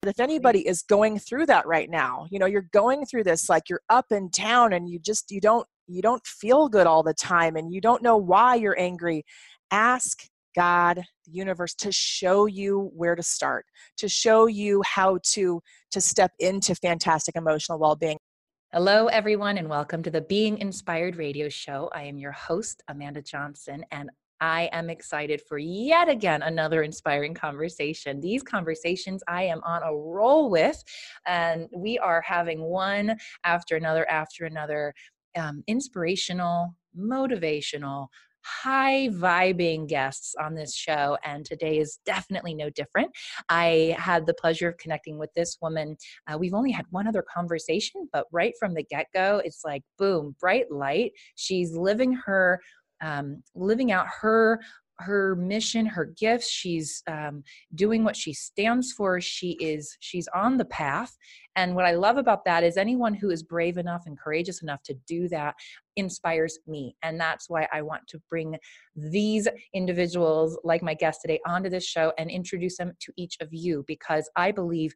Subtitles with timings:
[0.00, 3.48] But if anybody is going through that right now, you know, you're going through this
[3.48, 7.02] like you're up and down and you just you don't you don't feel good all
[7.02, 9.24] the time and you don't know why you're angry,
[9.72, 10.22] ask
[10.54, 13.66] God, the universe to show you where to start,
[13.96, 18.18] to show you how to to step into fantastic emotional well-being.
[18.72, 21.90] Hello, everyone, and welcome to the Being Inspired Radio Show.
[21.92, 24.10] I am your host, Amanda Johnson, and
[24.40, 28.20] I am excited for yet again another inspiring conversation.
[28.20, 30.82] These conversations I am on a roll with,
[31.26, 34.94] and we are having one after another after another
[35.36, 38.08] um, inspirational, motivational,
[38.48, 43.10] high vibing guests on this show, and today is definitely no different.
[43.48, 45.96] I had the pleasure of connecting with this woman.
[46.26, 49.82] Uh, we've only had one other conversation, but right from the get go, it's like
[49.98, 51.12] boom, bright light.
[51.34, 52.60] She's living her
[53.00, 54.60] um, living out her
[55.00, 56.50] her mission her gifts.
[56.50, 59.20] She's um, doing what she stands for.
[59.20, 61.16] She is she's on the path.
[61.56, 64.82] And what i love about that is anyone who is brave enough and courageous enough
[64.84, 65.54] to do that
[65.96, 66.96] inspires me.
[67.02, 68.56] And that's why i want to bring
[68.96, 73.48] these individuals like my guest today onto this show and introduce them to each of
[73.52, 74.94] you because i believe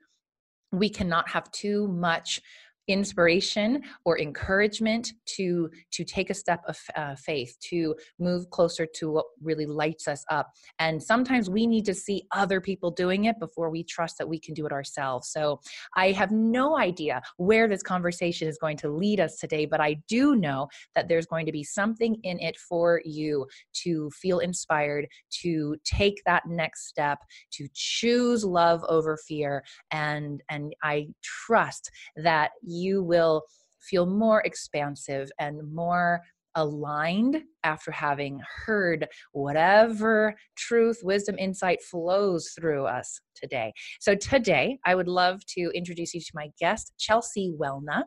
[0.72, 2.40] we cannot have too much
[2.88, 9.10] inspiration or encouragement to to take a step of uh, faith to move closer to
[9.10, 10.52] what really lights us up.
[10.78, 14.38] And sometimes we need to see other people doing it before we trust that we
[14.38, 15.28] can do it ourselves.
[15.28, 15.60] So
[15.96, 19.94] i have no idea where this conversation is going to lead us today but i
[20.08, 25.06] do know that there's going to be something in it for you to feel inspired
[25.30, 27.18] to take that next step
[27.50, 33.42] to choose love over fear and and i trust that you will
[33.80, 36.20] feel more expansive and more
[36.54, 43.72] aligned after having heard whatever truth, wisdom, insight flows through us today.
[44.00, 48.04] So, today I would love to introduce you to my guest, Chelsea Welna.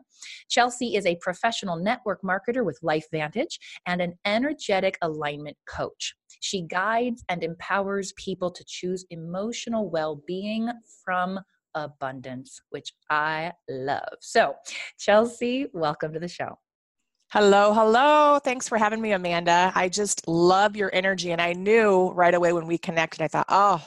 [0.48, 6.14] Chelsea is a professional network marketer with LifeVantage and an energetic alignment coach.
[6.40, 10.70] She guides and empowers people to choose emotional well being
[11.04, 11.40] from
[11.76, 14.16] abundance, which I love.
[14.20, 14.56] So,
[14.98, 16.58] Chelsea, welcome to the show.
[17.32, 18.40] Hello, hello.
[18.42, 19.72] Thanks for having me, Amanda.
[19.74, 21.32] I just love your energy.
[21.32, 23.84] And I knew right away when we connected, I thought, oh,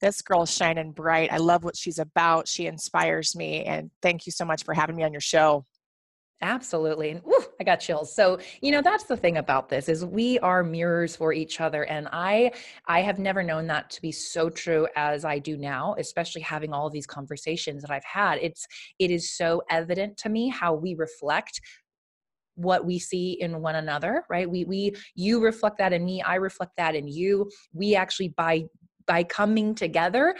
[0.00, 1.32] this girl's shining bright.
[1.32, 2.48] I love what she's about.
[2.48, 3.64] She inspires me.
[3.64, 5.64] And thank you so much for having me on your show.
[6.42, 7.10] Absolutely.
[7.10, 7.22] And
[7.60, 8.12] I got chills.
[8.12, 11.84] So, you know, that's the thing about this is we are mirrors for each other.
[11.84, 12.50] And I
[12.86, 16.72] I have never known that to be so true as I do now, especially having
[16.72, 18.38] all these conversations that I've had.
[18.42, 18.66] It's
[18.98, 21.60] it is so evident to me how we reflect
[22.54, 26.34] what we see in one another right we we you reflect that in me i
[26.34, 28.62] reflect that in you we actually by
[29.06, 30.34] by coming together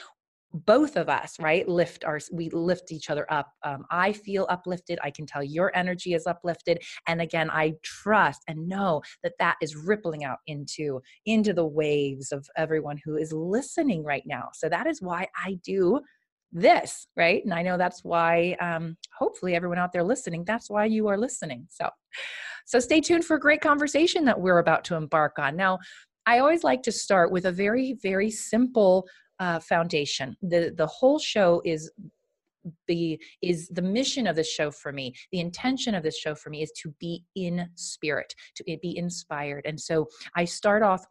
[0.53, 4.99] both of us right lift our we lift each other up um, i feel uplifted
[5.03, 9.57] i can tell your energy is uplifted and again i trust and know that that
[9.63, 14.49] is rippling out into into the waves of everyone who is listening right now.
[14.55, 16.01] So that is why i do
[16.53, 17.43] this right?
[17.45, 21.19] And i know that's why um, hopefully everyone out there listening that's why you are
[21.19, 21.67] listening.
[21.71, 21.89] So
[22.67, 25.57] so stay tuned for a great conversation that we're about to embark on.
[25.57, 25.79] Now
[26.27, 29.09] I always like to start with a very, very simple
[29.43, 30.37] uh, foundation.
[30.41, 31.91] The the whole show is
[32.87, 36.49] be is the mission of the show for me the intention of this show for
[36.49, 41.05] me is to be in spirit to be inspired and so i start off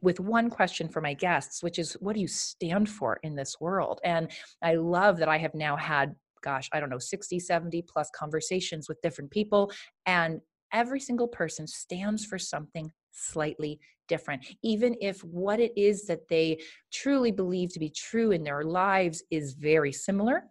[0.00, 3.60] with one question for my guests which is what do you stand for in this
[3.60, 4.28] world and
[4.60, 8.88] i love that i have now had gosh i don't know 60 70 plus conversations
[8.88, 9.70] with different people
[10.06, 10.40] and
[10.72, 14.46] every single person stands for something slightly different.
[14.62, 16.60] Even if what it is that they
[16.92, 20.44] truly believe to be true in their lives is very similar,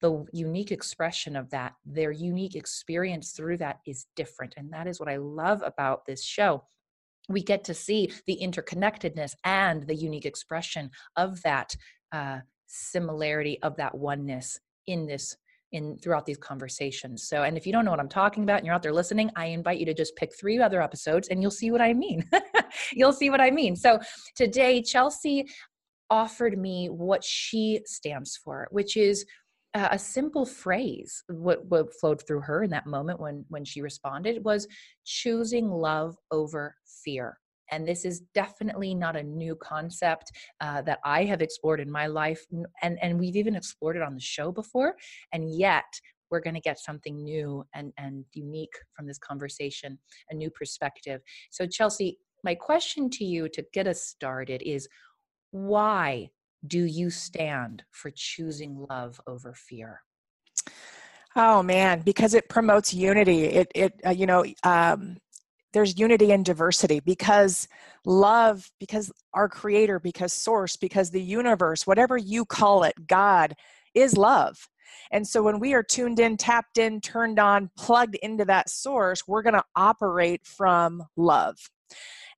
[0.00, 4.54] the unique expression of that, their unique experience through that is different.
[4.56, 6.64] And that is what I love about this show.
[7.28, 11.74] We get to see the interconnectedness and the unique expression of that
[12.12, 15.36] uh, similarity, of that oneness in this
[15.74, 17.28] in throughout these conversations.
[17.28, 19.30] So, and if you don't know what I'm talking about and you're out there listening,
[19.36, 22.28] I invite you to just pick three other episodes and you'll see what I mean.
[22.92, 23.76] you'll see what I mean.
[23.76, 24.00] So,
[24.34, 25.48] today Chelsea
[26.10, 29.24] offered me what she stands for, which is
[29.74, 34.44] a simple phrase what, what flowed through her in that moment when when she responded
[34.44, 34.68] was
[35.04, 37.38] choosing love over fear
[37.70, 42.06] and this is definitely not a new concept uh, that I have explored in my
[42.06, 42.44] life,
[42.82, 44.96] and and we've even explored it on the show before,
[45.32, 45.84] and yet
[46.30, 49.98] we're going to get something new and and unique from this conversation,
[50.30, 51.20] a new perspective.
[51.50, 54.88] So Chelsea, my question to you to get us started is,
[55.50, 56.30] why
[56.66, 60.00] do you stand for choosing love over fear?
[61.36, 63.44] Oh man, because it promotes unity.
[63.44, 65.18] It it uh, you know um,
[65.74, 67.68] there's unity and diversity because
[68.06, 73.54] love, because our Creator, because Source, because the universe, whatever you call it, God
[73.92, 74.56] is love.
[75.10, 79.26] And so when we are tuned in, tapped in, turned on, plugged into that source,
[79.26, 81.56] we're going to operate from love.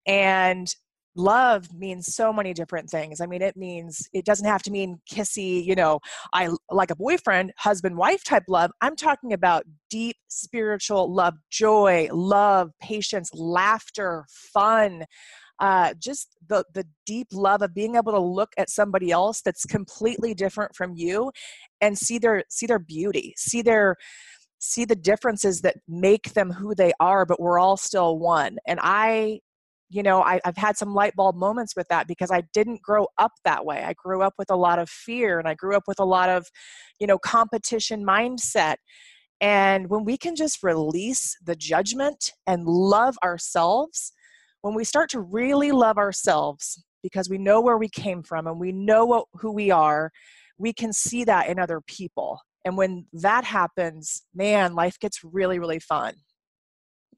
[0.06, 0.75] And
[1.17, 3.21] love means so many different things.
[3.21, 6.01] I mean, it means it doesn't have to mean kissy, you know,
[6.33, 8.71] I like a boyfriend, husband, wife type love.
[8.81, 15.05] I'm talking about deep spiritual love, joy, love, patience, laughter, fun.
[15.59, 19.65] Uh, just the the deep love of being able to look at somebody else that's
[19.65, 21.33] completely different from you
[21.81, 23.97] and see their see their beauty see their
[24.59, 28.79] see the differences that make them who they are but we're all still one and
[28.83, 29.41] i
[29.88, 33.06] you know I, have had some light bulb moments with that because i didn't grow
[33.19, 33.83] up that way.
[33.85, 36.29] I grew up with a lot of fear and i grew up with a lot
[36.29, 36.47] of
[37.00, 38.77] you know competition mindset.
[39.41, 44.12] And when we can just release the judgment and love ourselves
[44.62, 48.59] when we start to really love ourselves because we know where we came from and
[48.59, 50.11] we know what, who we are
[50.59, 52.41] we can see that in other people.
[52.65, 56.15] And when that happens man life gets really really fun.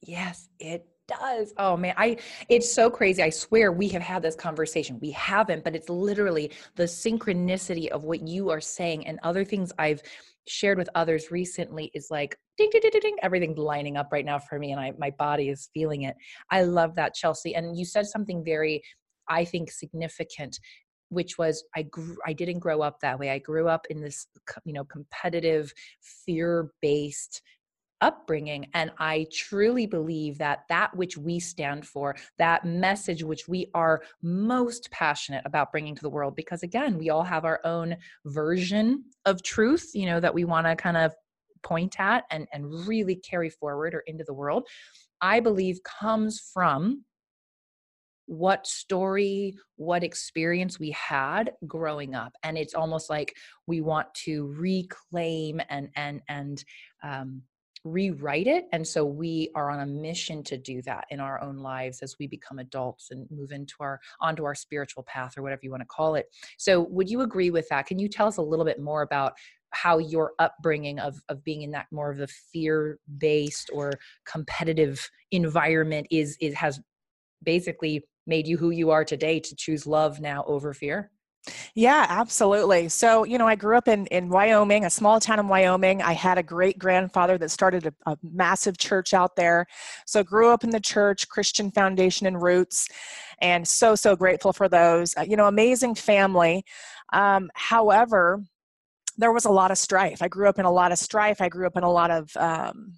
[0.03, 1.55] Yes it does.
[1.57, 2.19] Oh man, I
[2.49, 3.23] it's so crazy.
[3.23, 4.99] I swear we have had this conversation.
[5.01, 9.73] We haven't, but it's literally the synchronicity of what you are saying and other things
[9.79, 10.03] I've
[10.47, 14.39] shared with others recently is like ding ding ding ding, everything's lining up right now
[14.39, 16.17] for me and I my body is feeling it.
[16.51, 18.83] I love that Chelsea and you said something very
[19.29, 20.59] I think significant
[21.11, 23.31] which was I grew I didn't grow up that way.
[23.31, 24.27] I grew up in this
[24.65, 25.73] you know competitive
[26.27, 27.41] fear-based
[28.01, 33.67] upbringing and i truly believe that that which we stand for that message which we
[33.75, 37.97] are most passionate about bringing to the world because again we all have our own
[38.27, 41.13] version of truth you know that we want to kind of
[41.63, 44.67] point at and and really carry forward or into the world.
[45.21, 47.05] I believe comes from
[48.27, 53.35] what story, what experience we had growing up, and it's almost like
[53.67, 56.65] we want to reclaim and and and
[57.03, 57.43] um,
[57.85, 61.59] rewrite it and so we are on a mission to do that in our own
[61.59, 65.61] lives as we become adults and move into our onto our spiritual path or whatever
[65.63, 66.27] you want to call it.
[66.57, 67.87] So would you agree with that?
[67.87, 69.35] Can you tell us a little bit more about
[69.71, 73.93] how your upbringing of of being in that more of the fear based or
[74.25, 76.81] competitive environment is is has
[77.43, 81.11] basically made you who you are today to choose love now over fear
[81.75, 82.89] yeah, absolutely.
[82.89, 86.03] So, you know, I grew up in, in Wyoming, a small town in Wyoming.
[86.03, 89.67] I had a great grandfather that started a, a, massive church out there.
[90.07, 92.89] So, grew up in the church, Christian foundation and roots,
[93.41, 95.17] and so, so grateful for those.
[95.17, 96.65] Uh, you know, amazing family.
[97.13, 98.43] Um, however,
[99.19, 100.23] there was a lot of strife.
[100.23, 101.41] I grew up in a lot of strife.
[101.41, 102.95] I grew up in a lot of, um,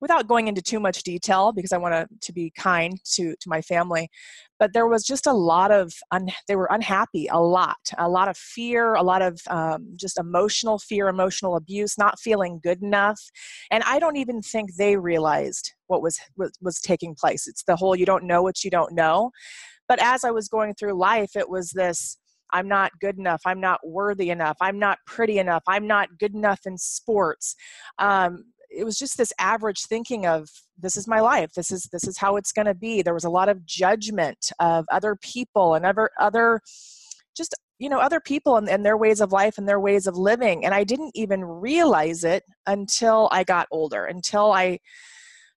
[0.00, 3.48] without going into too much detail because I want to, to be kind to, to
[3.48, 4.10] my family,
[4.60, 8.28] but there was just a lot of un- they were unhappy a lot a lot
[8.28, 13.20] of fear a lot of um, just emotional fear emotional abuse not feeling good enough
[13.72, 17.74] and i don't even think they realized what was was, was taking place it's the
[17.74, 19.30] whole you don't know what you don't know
[19.88, 22.16] but as i was going through life it was this
[22.52, 23.42] I'm not good enough.
[23.46, 24.56] I'm not worthy enough.
[24.60, 25.62] I'm not pretty enough.
[25.68, 27.54] I'm not good enough in sports.
[28.00, 30.48] Um, it was just this average thinking of
[30.78, 31.52] this is my life.
[31.54, 33.02] This is this is how it's going to be.
[33.02, 36.60] There was a lot of judgment of other people and other other
[37.36, 40.16] just you know other people and, and, their ways of life and their ways of
[40.16, 44.78] living and i didn't even realize it until i got older until i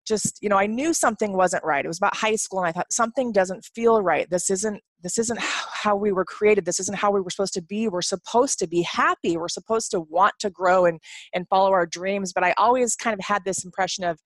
[0.06, 1.86] just you know i knew something wasn't right.
[1.86, 4.30] It was about high school and i thought something doesn't feel right.
[4.30, 6.66] This isn't this isn't how we were created.
[6.66, 7.90] This isn't how we were supposed to be.
[7.90, 9.36] We're supposed to be happy.
[9.36, 11.00] We're supposed to want to grow and
[11.34, 12.34] and follow our dreams.
[12.34, 14.20] But i always kind of had this impression of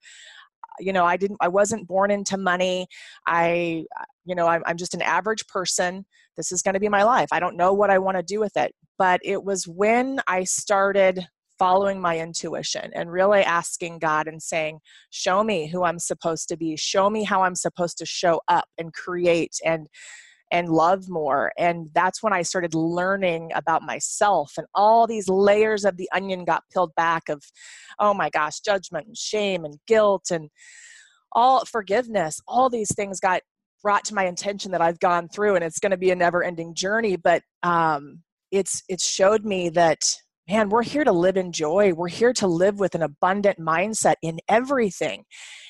[0.80, 2.86] you know i didn't i wasn't born into money.
[3.26, 3.84] I
[4.24, 6.04] you know i'm, I'm just an average person.
[6.36, 7.28] This is going to be my life.
[7.32, 8.72] I don't know what i want to do with it.
[8.98, 11.26] But it was when i started
[11.58, 16.56] following my intuition and really asking God and saying, Show me who I'm supposed to
[16.56, 19.88] be, show me how I'm supposed to show up and create and
[20.50, 21.52] and love more.
[21.58, 26.44] And that's when i started learning about myself and all these layers of the onion
[26.46, 27.42] got peeled back of
[27.98, 30.48] oh my gosh judgment and shame and guilt and
[31.32, 32.40] all forgiveness.
[32.48, 33.42] All these things got
[33.82, 36.42] brought to my attention that i've gone through and it's going to be a never
[36.42, 40.16] ending journey but um, it's it's showed me that
[40.48, 41.92] man, we're here to live in joy.
[41.92, 45.24] We're here to live with an abundant mindset in everything.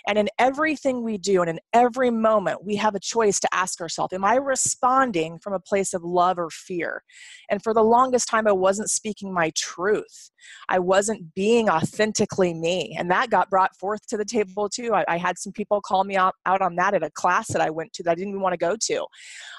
[0.07, 3.81] And in everything we do and in every moment, we have a choice to ask
[3.81, 7.03] ourselves Am I responding from a place of love or fear?
[7.51, 10.31] And for the longest time, I wasn't speaking my truth.
[10.69, 12.95] I wasn't being authentically me.
[12.97, 14.95] And that got brought forth to the table too.
[14.95, 17.61] I, I had some people call me out, out on that at a class that
[17.61, 19.07] I went to that I didn't even want to go to.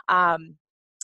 [0.08, 0.56] Um,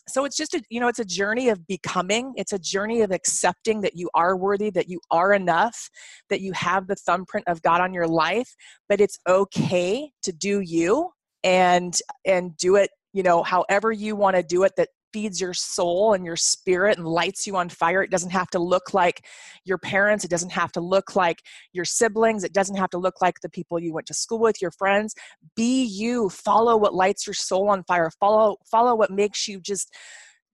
[0.08, 2.34] so it's just a you know it's a journey of becoming.
[2.36, 5.90] It's a journey of accepting that you are worthy that you are enough
[6.30, 8.56] that you have the thumbprint of god on your life
[8.90, 11.12] but it's okay to do you
[11.44, 15.54] and and do it you know however you want to do it that feeds your
[15.54, 18.04] soul and your spirit and lights you on fire.
[18.04, 19.26] It doesn't have to look like
[19.64, 20.26] your parents.
[20.26, 21.42] It doesn't have to look like
[21.72, 22.44] your siblings.
[22.44, 25.16] It doesn't have to look like the people you went to school with, your friends.
[25.56, 26.28] Be you.
[26.28, 28.12] Follow what lights your soul on fire.
[28.20, 29.90] Follow follow what makes you just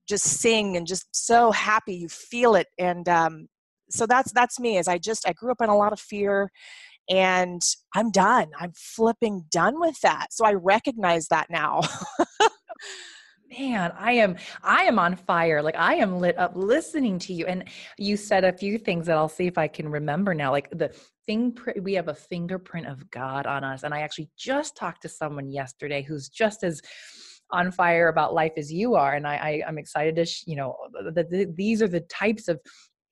[0.08, 1.96] just sing and just so happy.
[1.96, 2.68] You feel it.
[2.78, 3.48] And um,
[3.90, 4.78] so that's that's me.
[4.78, 6.52] As I just I grew up in a lot of fear
[7.10, 7.64] and
[7.96, 8.50] I'm done.
[8.60, 10.28] I'm flipping done with that.
[10.30, 11.82] So I recognize that now.
[13.60, 15.62] man i am i am on fire.
[15.62, 17.46] Like i am lit up listening to you.
[17.46, 17.66] And
[17.98, 20.52] you said a few things that i'll see if i can remember now.
[20.52, 20.94] Like the
[21.26, 23.84] thing we have a fingerprint of god on us.
[23.84, 26.82] And i actually just talked to someone yesterday who's just as
[27.52, 29.14] on fire about life as you are.
[29.14, 32.60] And i, I am excited to sh- you know the, these are the types of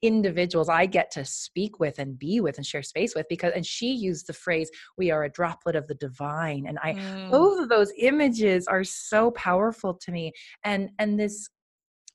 [0.01, 3.65] individuals I get to speak with and be with and share space with because and
[3.65, 7.29] she used the phrase we are a droplet of the divine and I mm.
[7.29, 10.32] both of those images are so powerful to me
[10.63, 11.50] and and this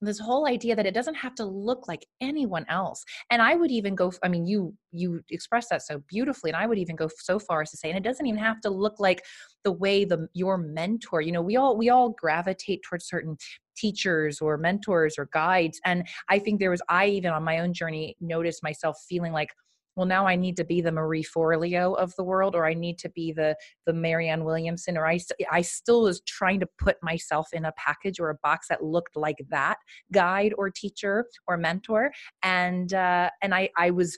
[0.00, 3.70] this whole idea that it doesn't have to look like anyone else and i would
[3.70, 7.08] even go i mean you you express that so beautifully and i would even go
[7.18, 9.22] so far as to say and it doesn't even have to look like
[9.62, 13.36] the way the your mentor you know we all we all gravitate towards certain
[13.76, 17.72] teachers or mentors or guides and i think there was i even on my own
[17.72, 19.50] journey noticed myself feeling like
[19.96, 22.98] well now i need to be the marie forleo of the world or i need
[22.98, 25.18] to be the the marianne williamson or i
[25.50, 29.16] i still was trying to put myself in a package or a box that looked
[29.16, 29.78] like that
[30.12, 32.10] guide or teacher or mentor
[32.42, 34.16] and uh and i i was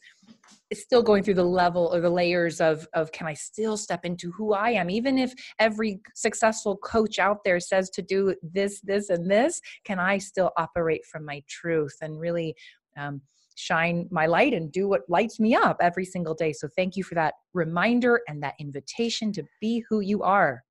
[0.72, 4.32] still going through the level or the layers of of can i still step into
[4.32, 4.90] who i am?
[4.90, 9.98] Even if every successful coach out there says to do this this and this can
[9.98, 11.96] i still operate from my truth?
[12.00, 12.54] And really
[12.96, 13.20] um,
[13.56, 16.52] shine my light and do what lights me up every single day.
[16.52, 20.62] So thank you for that reminder and that invitation to be who you are.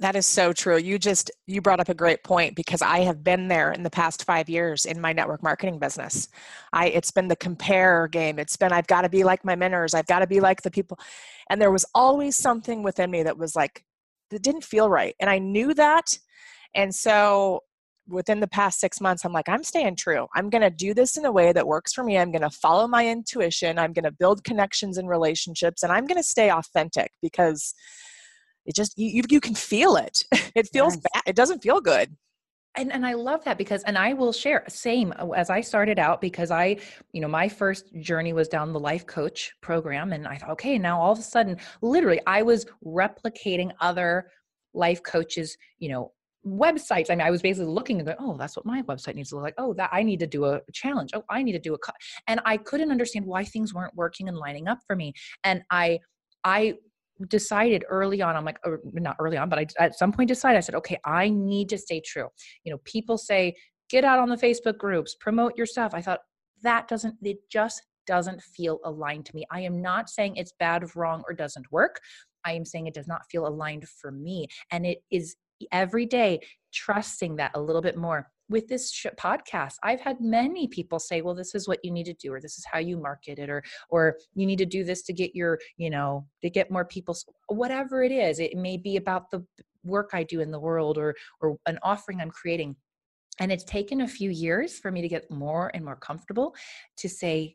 [0.00, 0.76] That is so true.
[0.76, 3.90] You just you brought up a great point because I have been there in the
[3.90, 6.28] past 5 years in my network marketing business.
[6.72, 8.38] I it's been the compare game.
[8.38, 9.94] It's been I've got to be like my mentors.
[9.94, 11.00] I've got to be like the people
[11.50, 13.84] and there was always something within me that was like
[14.30, 15.16] that didn't feel right.
[15.18, 16.16] And I knew that.
[16.74, 17.62] And so
[18.08, 20.26] within the past six months, I'm like, I'm staying true.
[20.34, 22.18] I'm going to do this in a way that works for me.
[22.18, 23.78] I'm going to follow my intuition.
[23.78, 27.74] I'm going to build connections and relationships, and I'm going to stay authentic because
[28.66, 30.24] it just you you, can feel it.
[30.54, 31.04] It feels yes.
[31.12, 31.22] bad.
[31.26, 32.16] It doesn't feel good.
[32.74, 35.98] And, and I love that because, and I will share same uh, as I started
[35.98, 36.78] out because I,
[37.12, 40.12] you know, my first journey was down the life coach program.
[40.12, 44.30] And I thought, okay, now all of a sudden, literally, I was replicating other
[44.74, 46.12] life coaches, you know,
[46.46, 47.10] websites.
[47.10, 49.36] I mean, I was basically looking and going, oh, that's what my website needs to
[49.36, 49.54] look like.
[49.58, 51.10] Oh, that I need to do a challenge.
[51.14, 51.94] Oh, I need to do a cut.
[52.26, 55.12] And I couldn't understand why things weren't working and lining up for me.
[55.44, 55.98] And I,
[56.44, 56.74] I
[57.28, 60.56] decided early on, I'm like, or not early on, but I at some point decided,
[60.56, 62.28] I said, okay, I need to stay true.
[62.64, 63.54] You know, people say,
[63.90, 65.92] get out on the Facebook groups, promote your stuff.
[65.94, 66.20] I thought
[66.62, 69.44] that doesn't, it just doesn't feel aligned to me.
[69.50, 71.98] I am not saying it's bad, wrong, or doesn't work.
[72.44, 74.46] I am saying it does not feel aligned for me.
[74.70, 75.36] And it is
[75.72, 76.40] every day
[76.72, 78.28] trusting that a little bit more.
[78.50, 82.06] With this sh- podcast i've had many people say well this is what you need
[82.06, 84.84] to do or this is how you market it or or you need to do
[84.84, 87.14] this to get your you know to get more people
[87.48, 89.44] whatever it is it may be about the
[89.84, 92.76] work i do in the world or or an offering i'm creating.
[93.40, 96.56] And it's taken a few years for me to get more and more comfortable
[96.96, 97.54] to say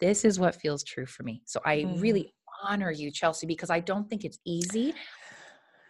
[0.00, 1.42] this is what feels true for me.
[1.44, 2.00] So i mm.
[2.02, 2.32] really
[2.64, 4.94] honor you chelsea because i don't think it's easy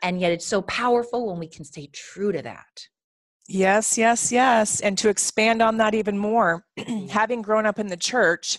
[0.02, 2.88] and yet it's so powerful when we can stay true to that.
[3.48, 4.80] Yes, yes, yes.
[4.80, 6.64] And to expand on that even more,
[7.10, 8.58] having grown up in the church,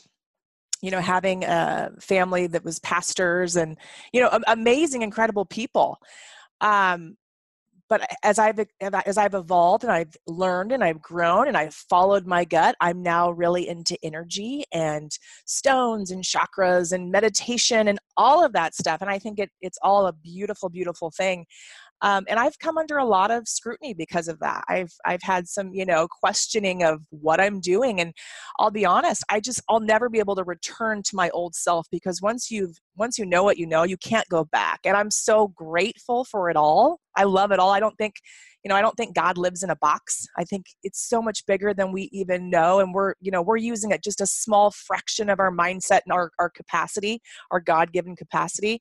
[0.81, 3.77] you know, having a family that was pastors and,
[4.11, 5.97] you know, amazing, incredible people.
[6.59, 7.17] Um,
[7.89, 12.25] but as I've as I've evolved and I've learned and I've grown and I've followed
[12.25, 15.11] my gut, I'm now really into energy and
[15.45, 19.01] stones and chakras and meditation and all of that stuff.
[19.01, 21.45] And I think it, it's all a beautiful, beautiful thing.
[22.01, 25.47] um, and i've come under a lot of scrutiny because of that i've i've had
[25.47, 28.13] some you know questioning of what i'm doing and
[28.59, 31.87] i'll be honest i just i'll never be able to return to my old self
[31.91, 35.11] because once you've once you know what you know you can't go back and i'm
[35.11, 37.71] so grateful for it all i love it all.
[37.71, 38.15] I don't think
[38.63, 40.25] you know i don't think god lives in a box.
[40.37, 43.57] I think it's so much bigger than we even know and we're you know we're
[43.57, 48.15] using it just a small fraction of our mindset and our, our capacity our god-given
[48.15, 48.79] capacity.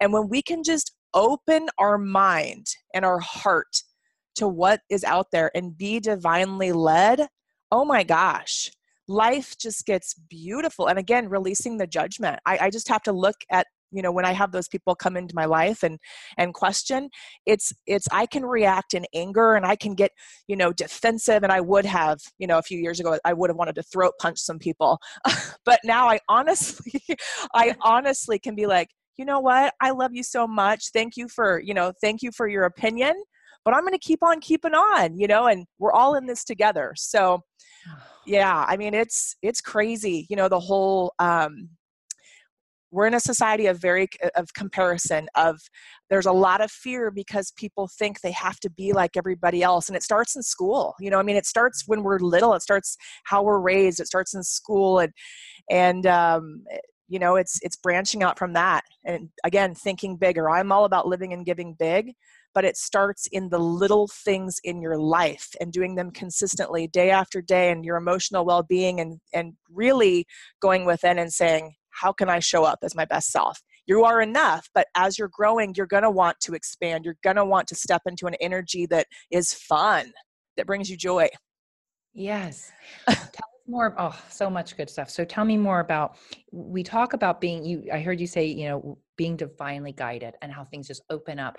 [0.00, 3.82] And when we can just open our mind and our heart
[4.34, 7.28] to what is out there and be divinely led
[7.70, 8.70] oh my gosh
[9.08, 10.88] life just gets beautiful.
[10.88, 12.40] And again releasing the judgment.
[12.46, 15.16] I, I just have to look at you know when i have those people come
[15.16, 15.98] into my life and
[16.38, 17.08] and question
[17.46, 20.10] it's it's i can react in anger and i can get
[20.48, 23.50] you know defensive and i would have you know a few years ago i would
[23.50, 24.98] have wanted to throat punch some people.
[25.64, 27.00] But now i honestly
[27.54, 29.74] i honestly can be like you know what?
[29.80, 30.86] I love you so much.
[30.92, 33.14] Thank you for you know thank you for your opinion
[33.64, 36.44] but i'm going to keep on keeping on you know and we're all in this
[36.44, 36.92] together.
[36.96, 37.42] So
[38.26, 41.68] yeah i mean it's it's crazy you know the whole um
[42.92, 44.06] we're in a society of very
[44.36, 45.58] of comparison of
[46.10, 49.88] there's a lot of fear because people think they have to be like everybody else
[49.88, 52.62] and it starts in school you know i mean it starts when we're little it
[52.62, 55.12] starts how we're raised it starts in school and
[55.70, 56.62] and um,
[57.08, 61.08] you know it's it's branching out from that and again thinking bigger i'm all about
[61.08, 62.12] living and giving big
[62.54, 67.10] but it starts in the little things in your life and doing them consistently day
[67.10, 70.26] after day and your emotional well-being and and really
[70.60, 73.60] going within and saying how can I show up as my best self?
[73.86, 77.04] You are enough, but as you're growing, you're going to want to expand.
[77.04, 80.12] You're going to want to step into an energy that is fun,
[80.56, 81.28] that brings you joy.
[82.14, 82.70] Yes.
[83.06, 83.94] tell us more.
[83.98, 85.10] Oh, so much good stuff.
[85.10, 86.16] So tell me more about,
[86.52, 90.52] we talk about being, you, I heard you say, you know, being divinely guided and
[90.52, 91.56] how things just open up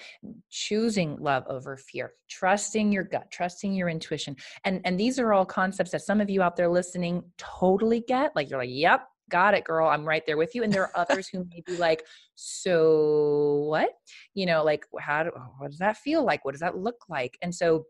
[0.50, 4.36] choosing love over fear trusting your gut trusting your intuition
[4.66, 8.36] and and these are all concepts that some of you out there listening totally get
[8.36, 10.92] like you're like yep got it girl i'm right there with you and there are
[10.96, 12.04] others who may be like
[12.36, 13.90] so what?
[14.34, 16.44] You know like how do, what does that feel like?
[16.44, 17.38] What does that look like?
[17.42, 17.86] And so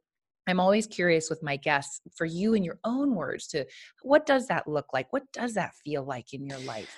[0.47, 3.65] i'm always curious with my guests for you in your own words to
[4.01, 5.12] what does that look like?
[5.12, 6.95] What does that feel like in your life?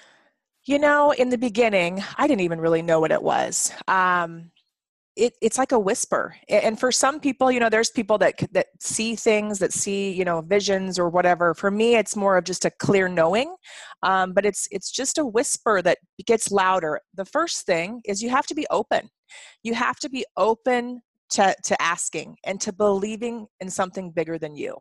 [0.66, 3.72] You know in the beginning i didn't even really know what it was.
[3.88, 4.52] Um
[5.16, 8.68] it, it's like a whisper and for some people you know there's people that that
[8.80, 11.54] see things that see you know visions or whatever.
[11.54, 13.56] For me it's more of just a clear knowing
[14.04, 17.00] um, but it's it's just a whisper that gets louder.
[17.16, 19.10] The first thing is you have to be open.
[19.64, 21.02] You have to be open
[21.32, 24.78] to to asking and to believing in something bigger than you.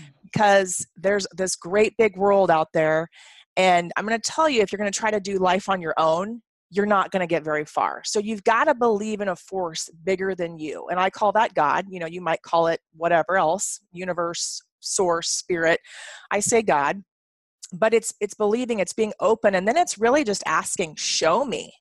[0.00, 0.06] Mm.
[0.22, 3.08] because there's this great big world out there
[3.56, 5.80] and i'm going to tell you if you're going to try to do life on
[5.80, 8.02] your own you're not going to get very far.
[8.04, 10.88] So you've got to believe in a force bigger than you.
[10.90, 11.86] And I call that God.
[11.88, 15.80] You know, you might call it whatever else, universe, source, spirit.
[16.30, 17.02] I say God.
[17.72, 21.72] But it's it's believing, it's being open, and then it's really just asking, show me.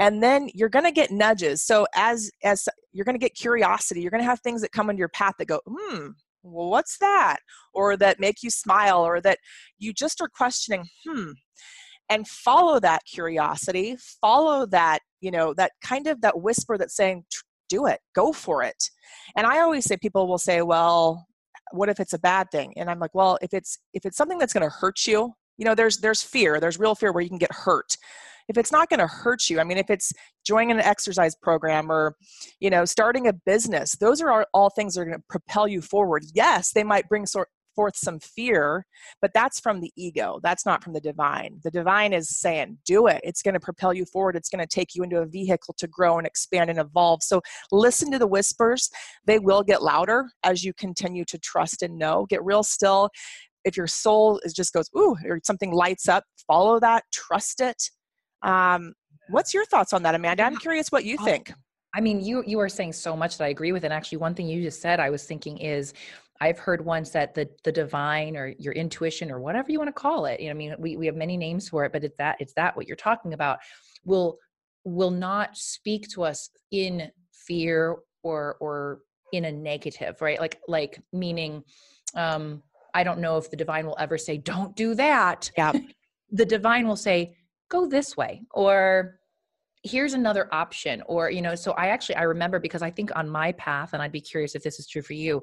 [0.00, 1.62] And then you're gonna get nudges.
[1.62, 5.08] So as as you're gonna get curiosity, you're gonna have things that come into your
[5.10, 6.08] path that go, hmm,
[6.42, 7.36] well, what's that?
[7.72, 9.38] Or that make you smile, or that
[9.78, 11.30] you just are questioning, hmm,
[12.12, 17.24] and follow that curiosity follow that you know that kind of that whisper that's saying
[17.72, 18.00] do it.
[18.14, 18.90] Go for it.
[19.34, 21.26] And i always say people will say well
[21.72, 22.74] what if it's a bad thing?
[22.76, 25.64] And i'm like well if it's if it's something that's going to hurt you you
[25.64, 26.60] know there's there's fear.
[26.60, 27.96] There's real fear where you can get hurt.
[28.48, 30.12] If it's not going to hurt you i mean if it's
[30.44, 32.16] joining an exercise program or
[32.60, 35.66] you know starting a business those are all, all things that are going to propel
[35.66, 36.24] you forward.
[36.34, 38.86] Yes they might bring sort forth some fear,
[39.20, 40.40] but that's from the ego.
[40.42, 41.60] That's not from the divine.
[41.62, 43.20] The divine is saying, do it.
[43.24, 44.36] It's going to propel you forward.
[44.36, 47.22] It's going to take you into a vehicle to grow and expand and evolve.
[47.22, 48.90] So listen to the whispers.
[49.26, 52.26] They will get louder as you continue to trust and know.
[52.28, 53.10] Get real still.
[53.64, 57.90] If your soul is just goes, ooh, or something lights up, follow that, trust it.
[58.42, 58.94] Um,
[59.30, 60.42] what's your thoughts on that, Amanda?
[60.42, 61.52] I'm curious what you think.
[61.94, 63.84] I mean, you you are saying so much that I agree with.
[63.84, 65.92] And actually, one thing you just said, I was thinking is
[66.42, 69.92] I've heard once that the the divine or your intuition or whatever you want to
[69.92, 70.40] call it.
[70.40, 72.52] You know, I mean, we we have many names for it, but it's that it's
[72.54, 73.60] that what you're talking about
[74.04, 74.38] will
[74.84, 77.08] will not speak to us in
[77.46, 79.02] fear or or
[79.32, 80.40] in a negative, right?
[80.40, 81.62] Like like meaning
[82.16, 82.60] um
[82.92, 85.48] I don't know if the divine will ever say don't do that.
[85.56, 85.72] Yeah.
[86.32, 87.36] the divine will say
[87.68, 89.20] go this way or
[89.84, 93.28] here's another option or you know so i actually i remember because i think on
[93.28, 95.42] my path and i'd be curious if this is true for you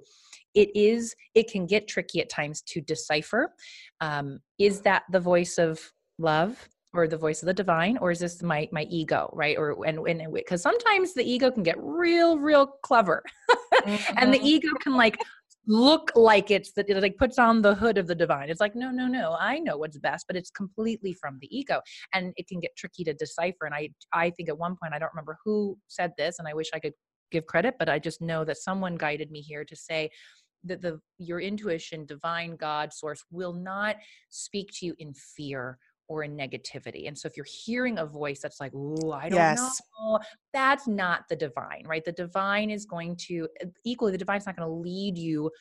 [0.55, 3.53] it is it can get tricky at times to decipher
[4.01, 5.79] um, is that the voice of
[6.17, 9.85] love or the voice of the divine or is this my my ego right or
[9.85, 14.13] and and because sometimes the ego can get real real clever mm-hmm.
[14.17, 14.47] and the mm-hmm.
[14.47, 15.17] ego can like
[15.67, 18.75] look like it's that it like puts on the hood of the divine it's like
[18.75, 21.79] no no no i know what's best but it's completely from the ego
[22.13, 24.99] and it can get tricky to decipher and i i think at one point i
[24.99, 26.93] don't remember who said this and i wish i could
[27.31, 30.09] give credit but i just know that someone guided me here to say
[30.63, 33.95] that the your intuition divine god source will not
[34.29, 35.77] speak to you in fear
[36.09, 37.07] or in negativity.
[37.07, 39.79] And so if you're hearing a voice that's like, "Ooh, I don't yes.
[40.01, 40.19] know,"
[40.51, 42.03] that's not the divine, right?
[42.03, 45.51] The divine is going to uh, equally the divine's not going to lead you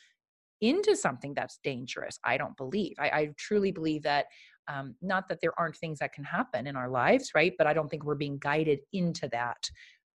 [0.59, 2.19] into something that's dangerous.
[2.25, 2.95] I don't believe.
[2.99, 4.25] I, I truly believe that.
[4.67, 7.53] Um, not that there aren't things that can happen in our lives, right?
[7.57, 9.67] But I don't think we're being guided into that.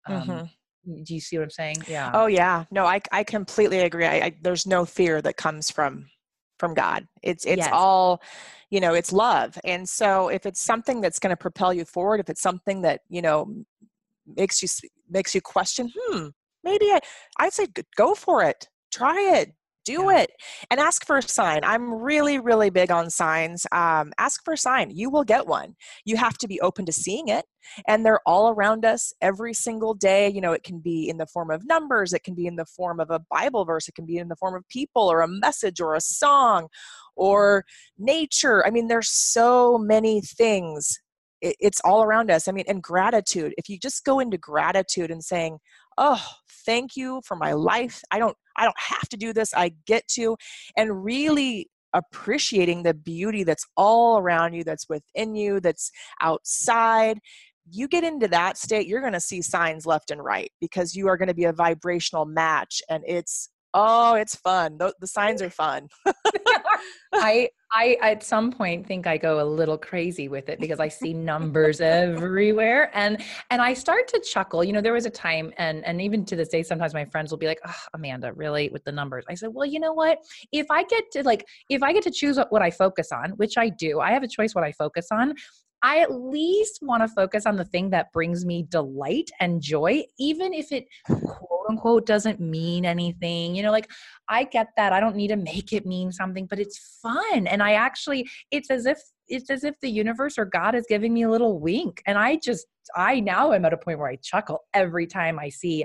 [0.06, 0.44] Um, mm-hmm.
[0.84, 1.76] Do you see what I'm saying?
[1.88, 2.10] Yeah.
[2.14, 2.64] Oh yeah.
[2.70, 4.06] No, I I completely agree.
[4.06, 6.06] I, I there's no fear that comes from
[6.58, 7.06] from God.
[7.22, 7.70] It's it's yes.
[7.72, 8.22] all,
[8.70, 9.58] you know, it's love.
[9.64, 13.00] And so if it's something that's going to propel you forward, if it's something that,
[13.08, 13.52] you know,
[14.36, 14.68] makes you
[15.08, 16.28] makes you question, hmm,
[16.62, 17.00] maybe I
[17.38, 17.66] I'd say
[17.96, 18.68] go for it.
[18.92, 20.20] Try it do yeah.
[20.20, 20.30] it
[20.70, 21.60] and ask for a sign.
[21.62, 24.90] I'm really really big on signs um, ask for a sign.
[24.90, 25.76] You will get one.
[26.04, 27.44] You have to be open to seeing it
[27.88, 30.28] and they're all around us every single day.
[30.28, 32.66] You know it can be in the form of numbers it can be in the
[32.66, 35.28] form of a bible verse it can be in the form of people or a
[35.28, 36.68] message or a song
[37.16, 37.64] or
[37.98, 38.66] nature.
[38.66, 40.98] I mean there's so many things.
[41.40, 42.48] It's all around us.
[42.48, 43.54] I mean and gratitude.
[43.58, 45.58] If you just go into gratitude and saying
[45.98, 46.24] oh
[46.64, 48.02] thank you for my life.
[48.10, 50.36] I don't i don't have to do this i get to
[50.76, 55.90] and really appreciating the beauty that's all around you that's within you that's
[56.20, 57.18] outside
[57.70, 61.08] you get into that state you're going to see signs left and right because you
[61.08, 65.40] are going to be a vibrational match and it's oh it's fun the, the signs
[65.40, 65.88] are fun
[67.14, 70.86] i I at some point think I go a little crazy with it because I
[70.86, 74.62] see numbers everywhere and and I start to chuckle.
[74.62, 77.32] You know, there was a time and and even to this day sometimes my friends
[77.32, 80.18] will be like, oh, "Amanda, really with the numbers?" I said, "Well, you know what?
[80.52, 83.30] If I get to like if I get to choose what, what I focus on,
[83.32, 83.98] which I do.
[83.98, 85.34] I have a choice what I focus on.
[85.84, 90.04] I at least want to focus on the thing that brings me delight and joy,
[90.18, 93.54] even if it quote unquote doesn't mean anything.
[93.54, 93.90] You know, like
[94.26, 94.94] I get that.
[94.94, 97.46] I don't need to make it mean something, but it's fun.
[97.46, 101.12] And I actually, it's as if it's as if the universe or God is giving
[101.12, 102.02] me a little wink.
[102.06, 102.66] And I just,
[102.96, 105.84] I now am at a point where I chuckle every time I see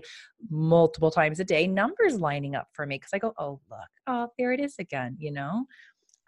[0.49, 4.29] multiple times a day numbers lining up for me because I go, oh, look, oh,
[4.37, 5.65] there it is again, you know?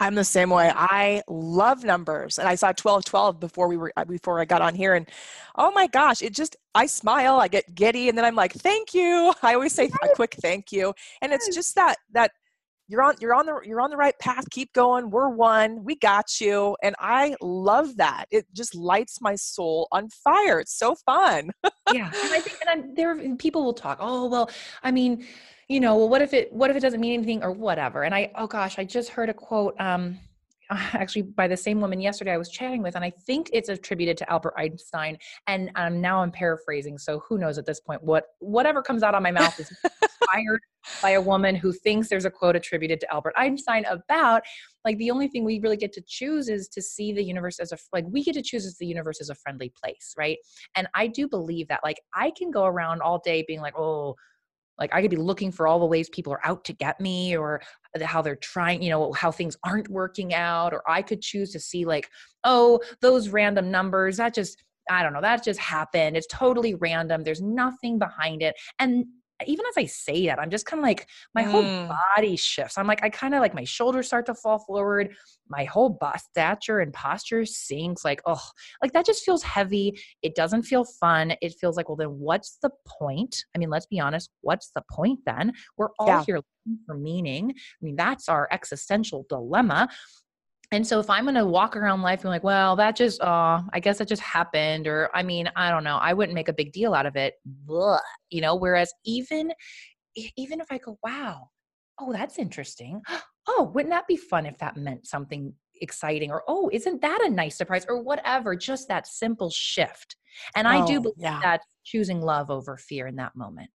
[0.01, 0.71] I'm the same way.
[0.73, 4.63] I love numbers, and I saw 12 12 before we were uh, before I got
[4.63, 5.07] on here, and
[5.55, 8.95] oh my gosh, it just I smile, I get giddy, and then I'm like, thank
[8.95, 9.31] you.
[9.43, 12.31] I always say a quick thank you, and it's just that that
[12.87, 14.43] you're on you're on the you're on the right path.
[14.49, 15.11] Keep going.
[15.11, 15.83] We're one.
[15.83, 18.25] We got you, and I love that.
[18.31, 20.59] It just lights my soul on fire.
[20.59, 21.51] It's so fun.
[21.93, 23.99] yeah, and I think and I'm, there people will talk.
[24.01, 24.49] Oh well,
[24.81, 25.27] I mean
[25.71, 28.03] you know, well, what if it, what if it doesn't mean anything or whatever?
[28.03, 30.19] And I, oh gosh, I just heard a quote, um,
[30.69, 34.17] actually by the same woman yesterday I was chatting with, and I think it's attributed
[34.17, 35.17] to Albert Einstein.
[35.47, 39.15] And um, now I'm paraphrasing, so who knows at this point what whatever comes out
[39.15, 40.59] of my mouth is inspired
[41.01, 44.41] by a woman who thinks there's a quote attributed to Albert Einstein about
[44.83, 47.71] like the only thing we really get to choose is to see the universe as
[47.71, 50.37] a like we get to choose as the universe as a friendly place, right?
[50.75, 54.15] And I do believe that like I can go around all day being like, oh
[54.81, 57.37] like I could be looking for all the ways people are out to get me
[57.37, 57.61] or
[58.01, 60.73] how they're trying, you know, how things aren't working out.
[60.73, 62.09] Or I could choose to see, like,
[62.43, 66.17] oh, those random numbers, that just, I don't know, that just happened.
[66.17, 67.23] It's totally random.
[67.23, 68.55] There's nothing behind it.
[68.79, 69.05] And
[69.47, 71.51] even as I say that, I'm just kind of like my mm.
[71.51, 72.77] whole body shifts.
[72.77, 75.15] I'm like, I kind of like my shoulders start to fall forward,
[75.49, 78.05] my whole bust stature and posture sinks.
[78.05, 78.41] Like, oh,
[78.81, 79.99] like that just feels heavy.
[80.21, 81.33] It doesn't feel fun.
[81.41, 83.35] It feels like, well, then what's the point?
[83.55, 84.29] I mean, let's be honest.
[84.41, 85.53] What's the point then?
[85.77, 86.23] We're all yeah.
[86.25, 86.41] here
[86.85, 87.51] for meaning.
[87.51, 89.89] I mean, that's our existential dilemma.
[90.71, 93.61] And so if I'm going to walk around life and like, well, that just, uh,
[93.73, 96.53] I guess that just happened, or I mean, I don't know, I wouldn't make a
[96.53, 97.99] big deal out of it, Blah.
[98.29, 98.55] you know.
[98.55, 99.51] Whereas even,
[100.37, 101.49] even if I go, wow,
[101.99, 103.01] oh, that's interesting.
[103.47, 106.29] Oh, wouldn't that be fun if that meant something exciting?
[106.29, 107.87] Or oh, isn't that a nice surprise?
[107.89, 108.55] Or whatever.
[108.55, 110.15] Just that simple shift.
[110.55, 111.39] And I do oh, believe yeah.
[111.41, 113.71] that choosing love over fear in that moment.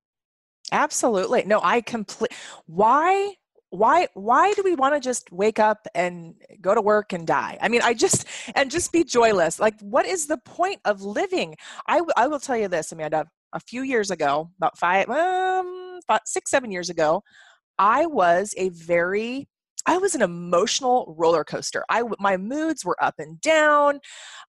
[0.71, 1.43] Absolutely.
[1.47, 2.33] No, I complete.
[2.67, 3.35] Why
[3.71, 7.59] why why do we want to just wake up and go to work and die
[7.61, 11.55] i mean i just and just be joyless like what is the point of living
[11.89, 16.29] i, I will tell you this amanda a few years ago about five um about
[16.29, 17.23] six seven years ago
[17.79, 19.49] i was a very
[19.89, 21.85] I was an emotional roller coaster.
[21.89, 24.01] I my moods were up and down.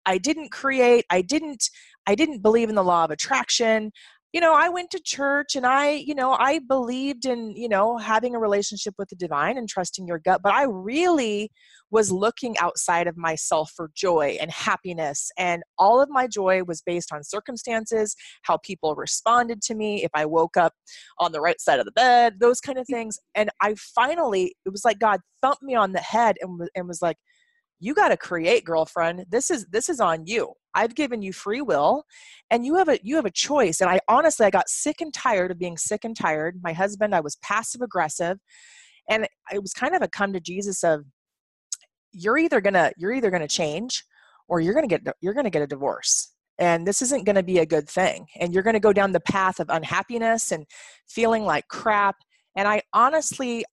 [0.06, 1.06] I didn't create.
[1.12, 1.70] I didn't
[2.08, 3.92] I didn't believe in the law of attraction
[4.34, 7.98] you know, I went to church and I, you know, I believed in, you know,
[7.98, 11.50] having a relationship with the divine and trusting your gut, but I really
[11.92, 15.32] was looking outside of myself for joy and happiness.
[15.38, 20.12] And all of my joy was based on circumstances, how people responded to me, if
[20.14, 20.74] I woke up
[21.20, 22.96] on the right side of the bed, those kind of mm.
[22.96, 23.18] things.
[23.34, 27.02] And I finally, it was like God thumped me on the head and, and was
[27.02, 27.18] like,
[27.80, 31.62] you got to create girlfriend this is this is on you i've given you free
[31.62, 32.04] will
[32.50, 33.82] and you have a you have a choice.
[33.82, 36.60] And i honestly i got sick and tired of being sick and tired.
[36.64, 38.38] My husband i was passive aggressive
[39.10, 41.06] and it was kind of a come to jesus of
[42.14, 44.04] you're either gonna you're either gonna change
[44.48, 47.60] or you're gonna get you're gonna get a divorce and this isn't going to be
[47.60, 50.66] a good thing and you're going to go down the path of unhappiness and
[51.08, 52.16] feeling like crap.
[52.56, 53.64] And i honestly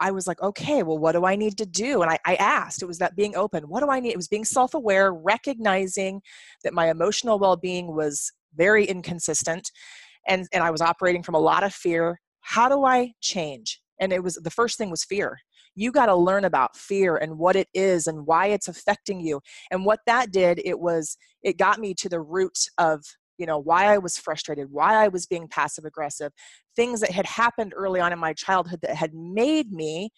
[0.00, 2.02] I was like, okay, well, what do I need to do?
[2.02, 3.64] And I, I asked, it was that being open.
[3.64, 4.12] What do I need?
[4.12, 6.22] It was being self aware, recognizing
[6.64, 9.70] that my emotional well being was very inconsistent
[10.26, 12.20] and, and I was operating from a lot of fear.
[12.40, 13.80] How do I change?
[14.00, 15.38] And it was the first thing was fear.
[15.74, 19.40] You got to learn about fear and what it is and why it's affecting you.
[19.70, 23.04] And what that did, it was, it got me to the root of
[23.38, 26.32] you know why i was frustrated why i was being passive aggressive
[26.76, 30.10] things that had happened early on in my childhood that had made me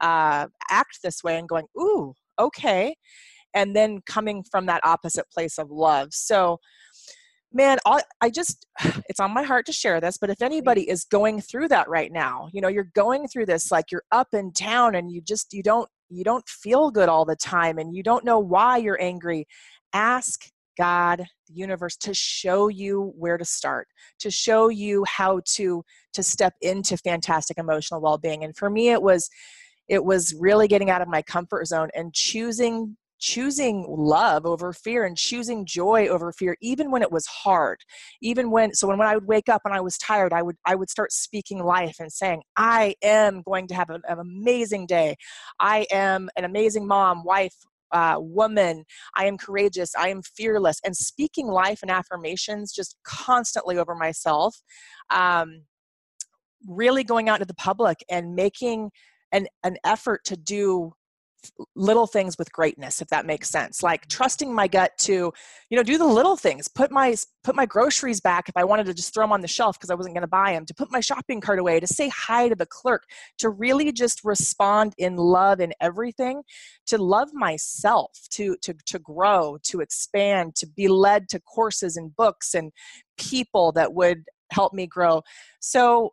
[0.00, 2.94] uh, act this way and going ooh okay
[3.54, 6.08] and then coming from that opposite place of love.
[6.12, 6.58] So
[7.54, 7.78] man
[8.20, 8.66] i just
[9.08, 12.12] it's on my heart to share this but if anybody is going through that right
[12.12, 15.52] now you know you're going through this like you're up and down and you just
[15.52, 19.00] you don't you don't feel good all the time and you don't know why you're
[19.00, 19.46] angry
[19.92, 23.88] ask God, the universe to show you where to start,
[24.20, 28.44] to show you how to to step into fantastic emotional well-being.
[28.44, 29.28] And for me it was
[29.88, 35.04] it was really getting out of my comfort zone and choosing choosing love over fear
[35.04, 37.78] and choosing joy over fear even when it was hard
[38.20, 40.56] even when so when, when i would wake up and i was tired i would
[40.66, 44.86] i would start speaking life and saying i am going to have an, an amazing
[44.86, 45.14] day
[45.60, 47.54] i am an amazing mom wife
[47.92, 48.84] uh, woman,
[49.16, 54.56] I am courageous, I am fearless, and speaking life and affirmations just constantly over myself.
[55.10, 55.64] Um,
[56.66, 58.90] really going out to the public and making
[59.32, 60.92] an, an effort to do
[61.74, 63.82] little things with greatness if that makes sense.
[63.82, 65.32] Like trusting my gut to
[65.70, 66.68] you know do the little things.
[66.68, 69.48] Put my put my groceries back if i wanted to just throw them on the
[69.48, 71.86] shelf because i wasn't going to buy them to put my shopping cart away to
[71.86, 73.04] say hi to the clerk
[73.38, 76.42] to really just respond in love in everything
[76.86, 82.14] to love myself to to to grow to expand to be led to courses and
[82.16, 82.72] books and
[83.18, 85.22] people that would help me grow.
[85.60, 86.12] So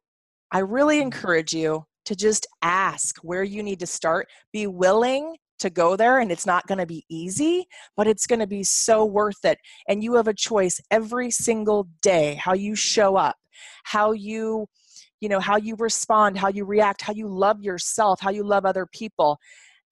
[0.51, 4.27] i really encourage you to just ask where you need to start.
[4.51, 7.65] Be willing to go there, and it's not going to be easy,
[7.97, 9.57] but it's going to be so worth it.
[9.87, 13.37] And you have a choice every single day how you show up,
[13.83, 14.67] how you
[15.21, 18.65] you know how you respond how you react how you love yourself how you love
[18.65, 19.37] other people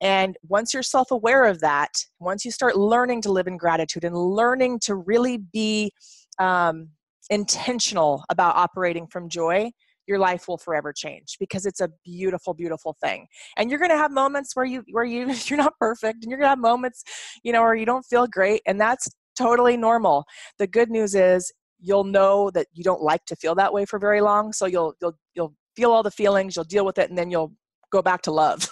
[0.02, 4.04] and once you're self aware of that, once you start learning to live in gratitude
[4.04, 5.92] and learning to really be
[6.40, 6.90] um,
[7.30, 9.72] intentional about operating from joy,
[10.08, 13.98] your life will forever change because it's a beautiful beautiful thing and you're going to
[13.98, 17.04] have moments where you where you you're not perfect and you're going to have moments
[17.44, 20.26] you know where you don't feel great and that's totally normal
[20.58, 24.00] the good news is you'll know that you don't like to feel that way for
[24.00, 27.18] very long so you'll you'll you'll feel all the feelings you'll deal with it and
[27.18, 27.54] then you'll
[27.92, 28.68] go back to love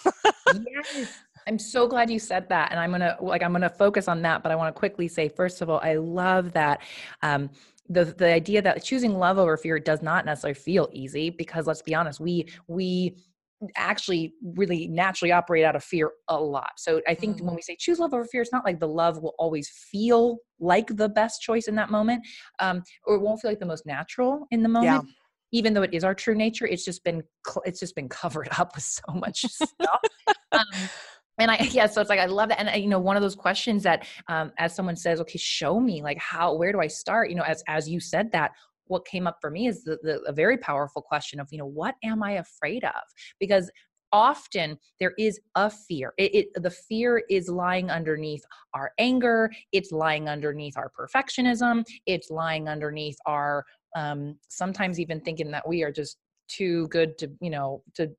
[0.47, 2.71] yes I'm so glad you said that.
[2.71, 4.79] And I'm going to like, I'm going to focus on that, but I want to
[4.79, 6.81] quickly say, first of all, I love that.
[7.21, 7.49] Um,
[7.89, 11.81] the the idea that choosing love over fear does not necessarily feel easy because let's
[11.81, 13.15] be honest we we
[13.75, 16.71] actually really naturally operate out of fear a lot.
[16.77, 17.47] So I think mm-hmm.
[17.47, 20.37] when we say choose love over fear, it's not like the love will always feel
[20.59, 22.25] like the best choice in that moment,
[22.59, 25.05] um, or it won't feel like the most natural in the moment.
[25.05, 25.11] Yeah.
[25.51, 27.23] Even though it is our true nature, it's just been
[27.65, 30.01] it's just been covered up with so much stuff.
[30.51, 30.89] Um,
[31.39, 33.21] and i yeah so it's like i love that and uh, you know one of
[33.21, 36.87] those questions that um, as someone says okay show me like how where do i
[36.87, 37.29] start?
[37.29, 38.51] You know as as you said that
[38.87, 41.65] what came up for me is the, the a very powerful question of you know
[41.65, 43.01] what am i afraid of?
[43.39, 43.71] Because
[44.11, 46.13] often there is a fear.
[46.17, 48.43] It, it, the fear is lying underneath
[48.73, 55.51] our anger it's lying underneath our perfectionism it's lying underneath our um, sometimes even thinking
[55.51, 56.17] that we are just
[56.47, 58.09] too good to you know to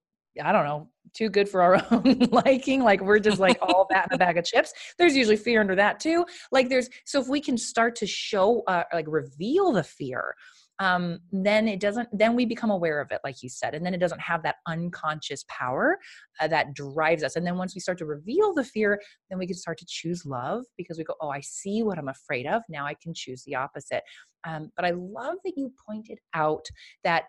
[0.43, 2.83] I don't know, too good for our own liking.
[2.83, 4.73] Like we're just like all that in a bag of chips.
[4.99, 6.25] There's usually fear under that too.
[6.53, 10.35] Like there's, so if we can start to show, uh, like reveal the fear,
[10.79, 13.95] um, then it doesn't then we become aware of it like you said and then
[13.95, 15.99] it doesn't have that unconscious power
[16.41, 19.47] uh, that drives us and then once we start to reveal the fear then we
[19.47, 22.63] can start to choose love because we go oh i see what i'm afraid of
[22.69, 24.03] now i can choose the opposite
[24.47, 26.67] um, but i love that you pointed out
[27.05, 27.25] that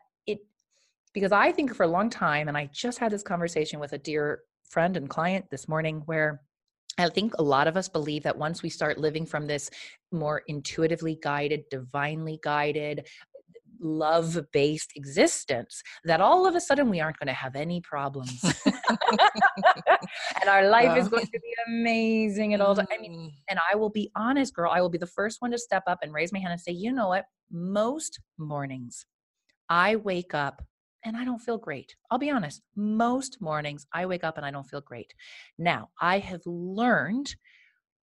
[1.18, 3.98] because i think for a long time and i just had this conversation with a
[3.98, 6.42] dear friend and client this morning where
[7.00, 9.70] I think a lot of us believe that once we start living from this
[10.12, 13.06] more intuitively guided, divinely guided,
[13.80, 18.44] love based existence, that all of a sudden we aren't going to have any problems.
[20.42, 22.88] and our life is going to be amazing and all that.
[22.92, 23.30] I mean, mm.
[23.48, 26.00] and I will be honest, girl, I will be the first one to step up
[26.02, 27.26] and raise my hand and say, you know what?
[27.52, 29.06] Most mornings
[29.70, 30.64] I wake up
[31.04, 31.96] and I don't feel great.
[32.12, 35.14] I'll be honest, most mornings I wake up and I don't feel great.
[35.58, 37.36] Now, I have learned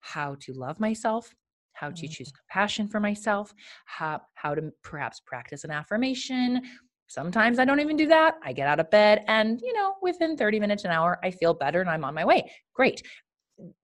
[0.02, 1.34] how to love myself,
[1.74, 2.36] how to choose mm.
[2.36, 3.54] compassion for myself,
[3.86, 6.62] how, how to perhaps practice an affirmation.
[7.08, 8.36] Sometimes I don't even do that.
[8.44, 11.54] I get out of bed and, you know, within 30 minutes, an hour, I feel
[11.54, 12.52] better and I'm on my way.
[12.74, 13.04] Great.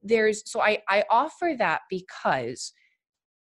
[0.02, 2.74] There's so I I offer that because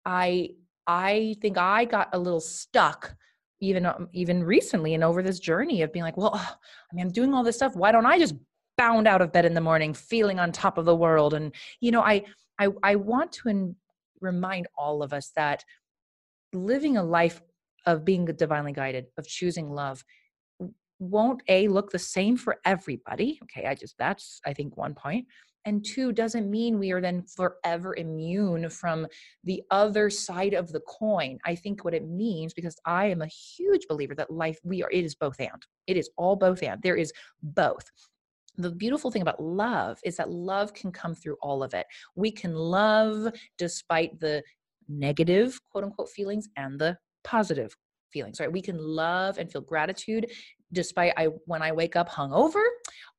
[0.06, 0.50] I
[0.88, 3.16] I think I got a little stuck
[3.64, 7.12] even um, even recently and over this journey of being like well i mean i'm
[7.12, 7.76] doing all this stuff.
[7.76, 8.36] Why don't i just
[8.78, 11.34] bound out of bed in the morning feeling on top of the world?
[11.34, 12.24] And you know i
[12.60, 13.76] i, I want to in,
[14.20, 15.64] remind all of us that
[16.54, 17.42] living a life
[17.86, 20.04] of being divinely guided of choosing love
[21.00, 23.40] won't a look the same for everybody.
[23.44, 25.26] Okay i just that's i think one point
[25.66, 29.08] and two doesn't mean we are then forever immune from
[29.44, 31.40] the other side of the coin.
[31.46, 34.92] I think what it means because i am a huge believer that life we are
[34.92, 35.66] it is both and.
[35.88, 36.82] It is all both and.
[36.82, 37.90] There is both.
[38.58, 41.88] The beautiful thing about love is that love can come through all of it.
[42.16, 44.44] We can love despite the
[44.88, 47.76] negative quote unquote feelings and the positive
[48.12, 48.52] feelings right?
[48.52, 50.30] We can love and feel gratitude
[50.72, 52.64] despite I when I wake up hungover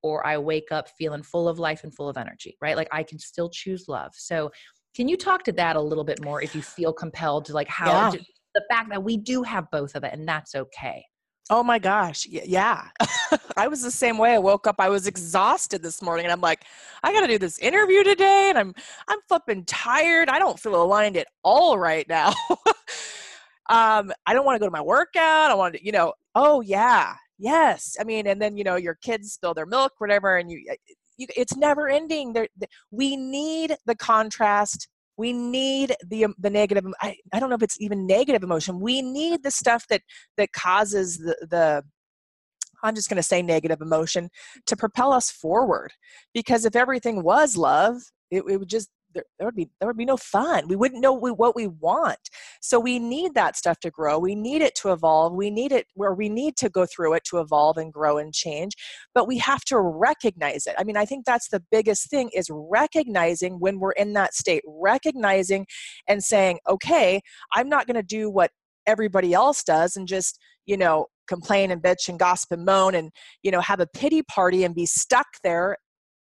[0.02, 2.76] or I wake up feeling full of life and full of energy, right?
[2.76, 4.12] Like I can still choose love.
[4.14, 4.50] So
[4.94, 7.68] can you talk to that a little bit more if you feel compelled to like
[7.68, 8.10] how yeah.
[8.10, 11.04] to, the fact that we do have both of it and that's okay?
[11.50, 12.26] Oh my gosh.
[12.26, 12.88] Yeah.
[13.56, 14.34] I was the same way.
[14.34, 16.64] I woke up, I was exhausted this morning and I'm like,
[17.02, 18.74] I got to do this interview today and I'm
[19.08, 20.30] I'm flipping tired.
[20.30, 22.28] I don't feel aligned at all right now.
[23.68, 25.50] um I don't want to go to my workout.
[25.50, 28.96] I want to, you know, oh yeah yes i mean and then you know your
[29.02, 30.74] kids spill their milk whatever and you, eh,
[31.16, 32.48] you it's never ending there
[32.90, 37.80] we need the contrast we need the the negative I, I don't know if it's
[37.80, 40.02] even negative emotion we need the stuff that
[40.36, 41.82] that causes the the
[42.82, 44.28] i'm just going to say negative emotion
[44.66, 45.92] to propel us forward
[46.32, 47.96] because if everything was love
[48.30, 50.68] it, it would just there, there would be there would be no fun.
[50.68, 52.18] We wouldn't know we, what we want.
[52.60, 54.18] So we need that stuff to grow.
[54.18, 55.34] We need it to evolve.
[55.34, 58.32] We need it where we need to go through it to evolve and grow and
[58.32, 58.74] change
[59.14, 60.74] but we have to recognize it.
[60.78, 64.62] I mean i think that's the biggest thing is recognizing when we're in that state
[64.66, 65.66] recognizing
[66.08, 67.20] and saying okay
[67.52, 68.50] i'm not going to do what
[68.86, 73.10] everybody else does and just you know complain and bitch and gossip and moan and
[73.42, 75.76] you know have a pity party and be stuck there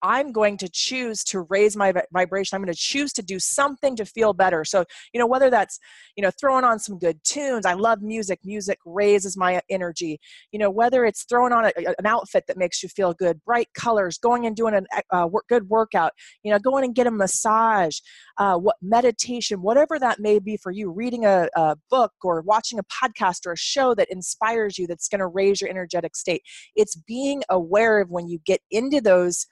[0.02, 2.56] I'm going to choose to raise my vibration.
[2.56, 4.64] I'm going to choose to do something to feel better.
[4.64, 5.78] So, you know, whether that's,
[6.16, 7.66] you know, throwing on some good tunes.
[7.66, 8.40] I love music.
[8.44, 10.20] Music raises my energy.
[10.52, 13.68] You know, whether it's throwing on a, an outfit that makes you feel good, bright
[13.74, 17.10] colors, going and doing a uh, work, good workout, you know, going and get a
[17.10, 17.98] massage,
[18.38, 22.78] uh, what meditation, whatever that may be for you, reading a, a book or watching
[22.78, 26.42] a podcast or a show that inspires you, that's going to raise your energetic state.
[26.74, 29.46] It's being aware of when you get into those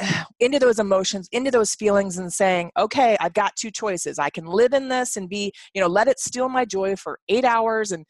[0.40, 4.18] into those emotions into those feelings and saying okay i've got two choices.
[4.18, 7.18] I can live in this and be you know let it steal my joy for
[7.28, 8.04] eight hours and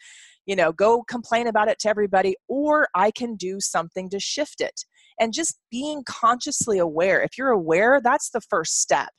[0.47, 4.61] you know go complain about it to everybody or i can do something to shift
[4.61, 4.85] it.
[5.21, 7.21] And just being consciously aware.
[7.23, 9.11] If you're aware that's the first step.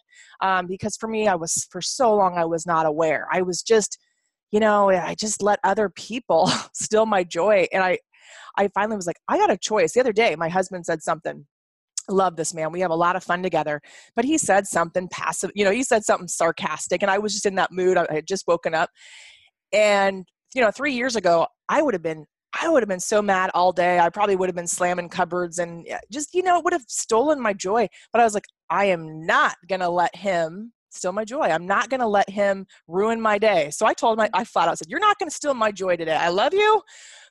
[0.41, 3.27] Um, because for me i was for so long i was not aware.
[3.31, 3.97] I was just
[4.51, 7.67] you know i just let other people steal my joy.
[7.73, 7.97] And i
[8.57, 9.93] i finally was like i got a choice.
[9.93, 11.45] The other day my husband said something
[12.09, 12.71] love this man.
[12.71, 13.81] We have a lot of fun together.
[14.15, 17.45] But he said something passive, you know, he said something sarcastic, and I was just
[17.45, 17.97] in that mood.
[17.97, 18.89] I had just woken up.
[19.71, 22.25] And, you know, three years ago, I would have been.
[22.59, 23.99] I would have been so mad all day.
[23.99, 27.39] I probably would have been slamming cupboards and just, you know, it would have stolen
[27.39, 27.87] my joy.
[28.11, 31.43] But I was like, I am not going to let him steal my joy.
[31.43, 33.69] I'm not going to let him ruin my day.
[33.71, 35.95] So I told him, I flat out said, You're not going to steal my joy
[35.95, 36.15] today.
[36.15, 36.81] I love you,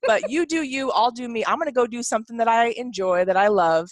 [0.06, 1.44] but you do you, I'll do me.
[1.46, 3.90] I'm going to go do something that I enjoy, that I love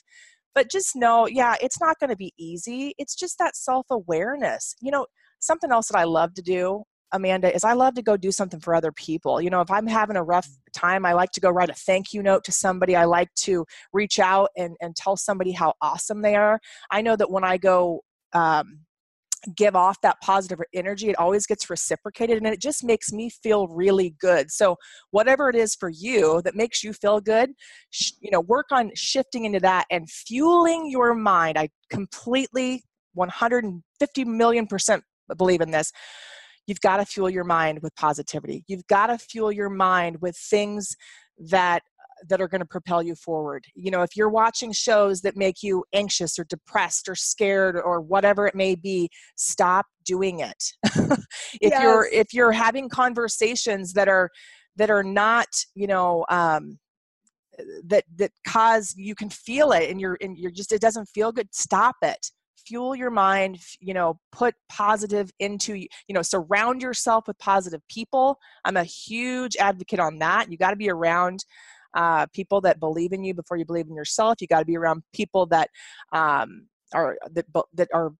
[0.57, 4.91] but just know yeah it's not going to be easy it's just that self-awareness you
[4.91, 5.07] know
[5.39, 6.83] something else that i love to do
[7.13, 9.41] Amanda, is I love to go do something for other people.
[9.41, 12.13] You know, if I'm having a rough time, I like to go write a thank
[12.13, 12.97] you note to somebody.
[12.97, 16.59] I like to reach out and, and tell somebody how awesome they are.
[16.91, 18.01] I know that when I go
[18.33, 18.81] um,
[19.55, 23.69] give off that positive energy, it always gets reciprocated and it just makes me feel
[23.69, 24.51] really good.
[24.51, 24.77] So,
[25.11, 27.51] whatever it is for you that makes you feel good,
[27.91, 31.59] sh- you know, work on shifting into that and fueling your mind.
[31.59, 32.83] I completely
[33.15, 35.03] 150 million percent
[35.37, 35.93] believe in this.
[36.67, 38.65] You've got to fuel your mind with positivity.
[38.67, 40.97] You've got to fuel your mind with things
[41.39, 41.83] that
[42.29, 43.65] that are going to propel you forward.
[43.75, 48.01] You know, if you're watching shows that make you anxious or depressed or scared or
[48.01, 50.65] whatever it may be, stop doing it.
[50.85, 51.83] if yes.
[51.83, 54.31] you're if you're having conversations that are
[54.77, 56.79] that are not, you know, um,
[57.85, 61.33] that that cause you can feel it and you're and you're just it doesn't feel
[61.33, 62.31] good, stop it
[62.67, 68.39] fuel your mind you know put positive into you know surround yourself with positive people
[68.65, 71.45] i'm a huge advocate on that you got to be around
[71.97, 74.37] uh, people that believe in you before you believe in yourself.
[74.41, 75.71] You got to be around people that
[76.13, 78.13] um, are that that are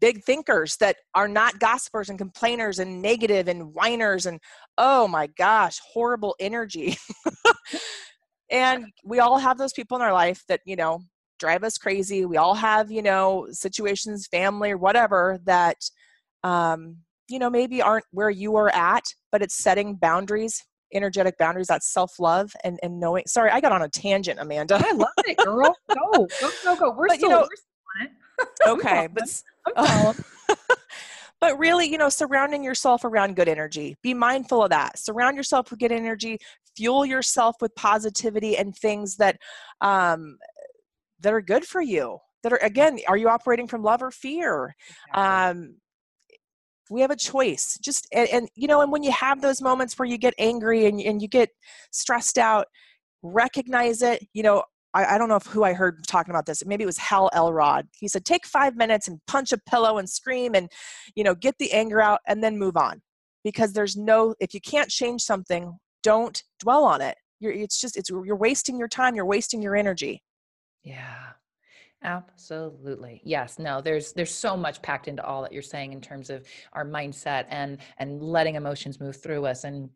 [0.00, 4.40] big thinkers that are not gossipers and complainers and negative and whiners and
[4.78, 6.96] oh my gosh, horrible energy.
[8.50, 11.00] and we all have those people in our life that you know
[11.38, 12.26] drive us crazy.
[12.26, 15.76] We all have you know situations, family or whatever that
[16.42, 16.96] um,
[17.28, 21.82] you know maybe aren't where you are at, but it's setting boundaries energetic boundaries that
[21.82, 24.80] self-love and and knowing sorry i got on a tangent amanda.
[24.84, 25.76] I love it girl.
[25.94, 26.94] Go go go go.
[26.96, 28.12] We're but, still, you know, we're still on it.
[28.66, 29.42] Okay but
[29.76, 30.12] uh,
[31.40, 33.96] but really you know surrounding yourself around good energy.
[34.02, 34.98] Be mindful of that.
[34.98, 36.38] Surround yourself with good energy.
[36.76, 39.36] Fuel yourself with positivity and things that
[39.80, 40.38] um
[41.20, 44.74] that are good for you that are again are you operating from love or fear?
[45.14, 45.76] Um
[46.90, 47.78] we have a choice.
[47.78, 50.86] Just and, and, you know and when you have those moments where you get angry
[50.86, 51.48] and, and you get
[51.92, 52.66] stressed out
[53.22, 54.26] recognize it.
[54.34, 56.64] You know I, I don't know who i heard talking about this.
[56.66, 57.86] Maybe it was hal elrod.
[57.98, 60.70] He said take five minutes and punch a pillow and scream and
[61.14, 63.00] you know get the anger out and then move on.
[63.44, 67.16] Because there's no if you can't change something don't dwell on it.
[67.38, 69.14] You're it's just it's you're wasting your time.
[69.14, 70.22] You're wasting your energy.
[70.82, 71.32] Yeah
[72.02, 73.20] Absolutely.
[73.24, 73.58] Yes.
[73.58, 76.84] No, there's there's so much packed into all that you're saying in terms of our
[76.84, 79.90] mindset and and letting emotions move through us and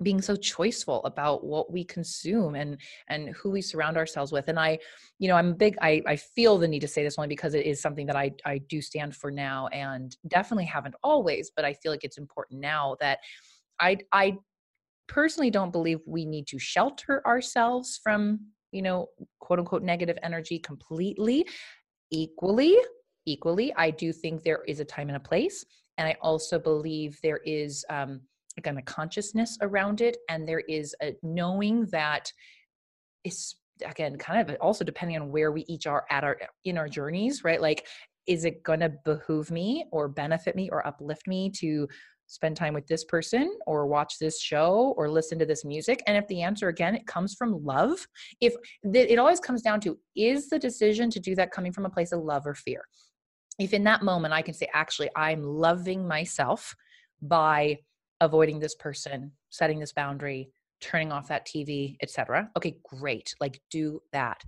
[0.00, 2.78] being so choiceful about what we consume and
[3.08, 4.78] and who we surround ourselves with and i
[5.18, 7.66] you know i'm big i i feel the need to say this only because it
[7.66, 11.72] is something that i i do stand for now and definitely haven't always but i
[11.72, 13.18] feel like it's important now that
[13.80, 14.36] i i
[15.08, 18.38] personally don't believe we need to shelter ourselves from
[18.72, 19.08] you know,
[19.40, 21.46] quote unquote negative energy completely.
[22.10, 22.76] Equally,
[23.26, 25.64] equally, I do think there is a time and a place.
[25.98, 28.20] And I also believe there is um,
[28.56, 32.32] again a consciousness around it, and there is a knowing that
[33.24, 36.88] it's again kind of also depending on where we each are at our in our
[36.88, 37.60] journeys, right?
[37.60, 37.86] Like,
[38.26, 41.88] is it going to behoove me or benefit me or uplift me to
[42.28, 46.02] spend time with this person or watch this show or listen to this music.
[46.06, 48.06] And if the answer again it comes from love
[48.40, 48.54] if
[48.84, 52.12] it always comes down to is the decision to do that coming from a place
[52.12, 52.82] of love or fear?
[53.58, 56.74] If in that moment i can say actually i'm loving myself
[57.20, 57.78] by
[58.20, 60.50] avoiding this person setting this boundary
[60.80, 64.40] turning off that tv etc okay great like do that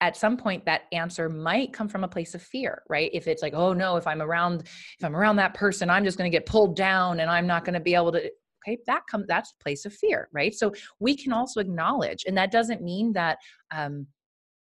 [0.00, 3.10] at some point that answer might come from a place of fear right?
[3.12, 6.18] If it's like oh no if i'm around if i'm around that person i'm just
[6.18, 8.30] going to get pulled down and i'm not going to be able to
[8.66, 10.54] okay that comes that's a place of fear right?
[10.54, 13.38] So we can also acknowledge and that doesn't mean that
[13.70, 14.06] um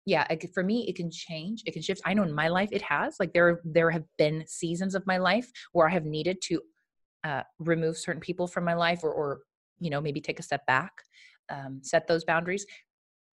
[0.05, 2.01] yeah for me it can change it can shift.
[2.05, 5.17] I know in my life it has like there there have been seasons of my
[5.17, 6.61] life where i have needed to
[7.23, 9.41] uh, remove certain people from my life or or
[9.79, 10.91] you know maybe take a step back
[11.49, 12.65] um, set those boundaries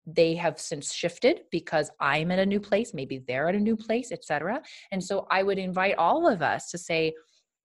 [0.08, 3.76] they have since shifted because i'm at a new place maybe they're at a new
[3.76, 7.14] place etc and so i would invite all of us to say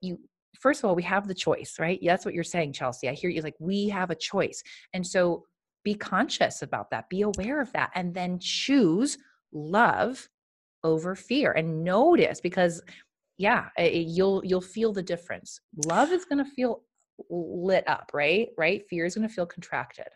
[0.00, 0.18] you
[0.60, 1.98] first of all we have the choice right?
[2.02, 3.08] That's what you're saying chelsea.
[3.08, 4.62] I hear you like we have a choice.
[4.92, 5.44] And so
[5.84, 9.18] be conscious about that be aware of that and then choose
[9.52, 10.28] love
[10.84, 11.52] over fear.
[11.52, 12.82] And notice because
[13.38, 15.60] yeah it, you'll you'll feel the difference.
[15.86, 16.82] Love is going to feel
[17.30, 18.48] lit up right?
[18.56, 18.86] Right?
[18.88, 20.08] Fear is going to feel contracted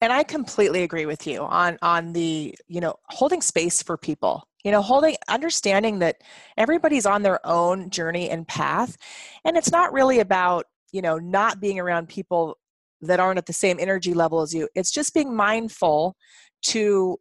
[0.00, 4.48] and i completely agree with you on on the you know holding space for people
[4.64, 6.16] you know holding understanding that
[6.56, 8.96] everybody's on their own journey and path.
[9.44, 12.58] And it's not really about you know not being around people
[13.00, 14.68] that aren't at the same energy level as you.
[14.74, 16.16] It's just being mindful
[16.64, 17.16] to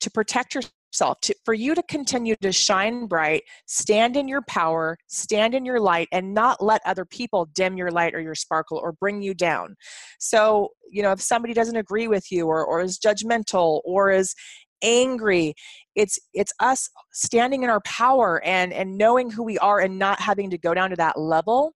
[0.00, 0.54] to protect
[0.94, 5.64] yourself to, for you to continue to shine bright stand in your power stand in
[5.64, 9.20] your light and not let other people dim your light or your sparkle or bring
[9.20, 9.74] you down.
[10.18, 14.34] So you know if somebody doesn't agree with you or, or is judgmental or is
[14.82, 15.54] angry
[15.94, 20.20] it's it's us standing in our power and and knowing who we are and not
[20.20, 21.72] having to go down to that level.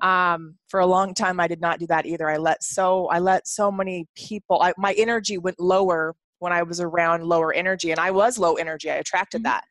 [0.00, 2.28] Um, for a long time i did not do that either.
[2.28, 6.62] I let so i let so many people I, my energy went lower when i
[6.62, 9.52] was around lower energy and i was low energy i attracted mm-hmm.
[9.52, 9.64] that.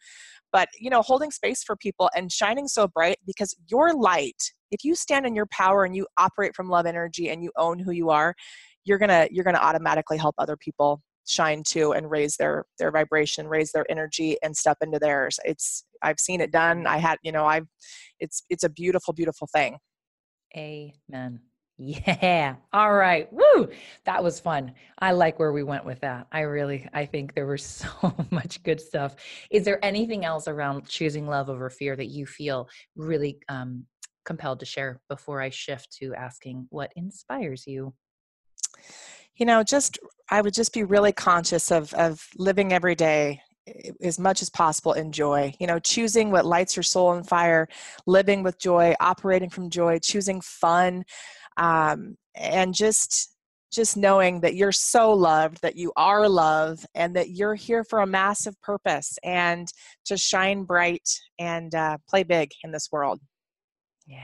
[0.53, 4.41] But you know holding space for people and shining so bright because your light
[4.71, 7.79] if you stand in your power and you operate from love energy and you own
[7.79, 8.33] who you are
[8.83, 13.47] you're gonna you're gonna automatically help other people shine too and raise their their vibration
[13.47, 15.39] raise their energy and step into theirs.
[15.45, 16.87] It's i've seen it done.
[16.87, 17.67] I had you know i've
[18.19, 19.77] it's it's a beautiful beautiful thing.
[20.57, 21.50] Amen
[21.83, 22.55] yeah.
[22.73, 23.27] All right.
[23.33, 23.69] Woo.
[24.05, 24.73] That was fun.
[24.99, 26.27] I like where we went with that.
[26.31, 27.65] I really i think there was
[28.01, 29.15] so much good stuff.
[29.49, 33.85] Is there anything else around choosing love over fear that you feel really um,
[34.25, 37.93] compelled to share before i shift to asking what inspires you?
[39.35, 39.97] You know just
[40.29, 43.41] i would just be really conscious of of living every day
[44.01, 45.53] as much as possible in joy.
[45.59, 47.67] You know choosing what lights your soul on fire
[48.05, 51.05] living with joy operating from joy choosing fun
[51.61, 53.29] um, and just
[53.71, 57.99] just knowing that you're so loved that you are love and that you're here for
[57.99, 59.71] a massive purpose and
[60.03, 61.07] to shine bright
[61.39, 63.19] and uh, play big in this world
[64.05, 64.17] yeah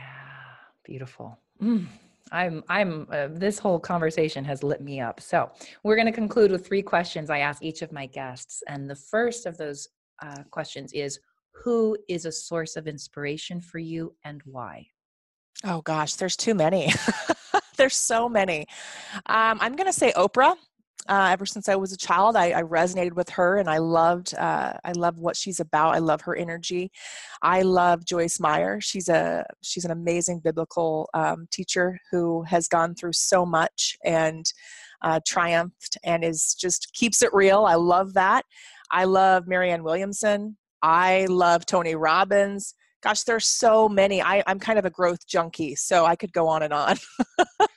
[0.84, 1.86] beautiful mm.
[2.32, 5.22] I'm I'm uh, this whole conversation has lit me up.
[5.22, 5.50] So,
[5.84, 8.62] we're going to conclude with three questions I ask each of my guests.
[8.68, 9.88] And the first of those
[10.22, 11.22] uh, questions is
[11.64, 14.88] who is a source of inspiration for you and why?
[15.64, 16.92] Oh gosh, there's too many.
[17.78, 18.68] there's so many.
[19.26, 20.56] Um, I'm going to say Oprah.
[21.10, 24.36] Uh, ever since I was a child, I, I resonated with her, and I loved
[24.36, 25.96] uh, I love what she's about.
[25.96, 26.92] I love her energy.
[27.42, 28.82] I love Joyce Meyer.
[28.82, 34.46] She's a she's an amazing biblical um, teacher who has gone through so much and
[35.02, 37.64] uh, triumphed, and is just keeps it real.
[37.64, 38.44] I love that.
[38.92, 40.58] I love Marianne Williamson.
[40.82, 42.74] I love Tony Robbins.
[43.04, 44.22] Gosh, there's so many.
[44.22, 46.98] I, I'm kind of a growth junkie, so I could go on and on.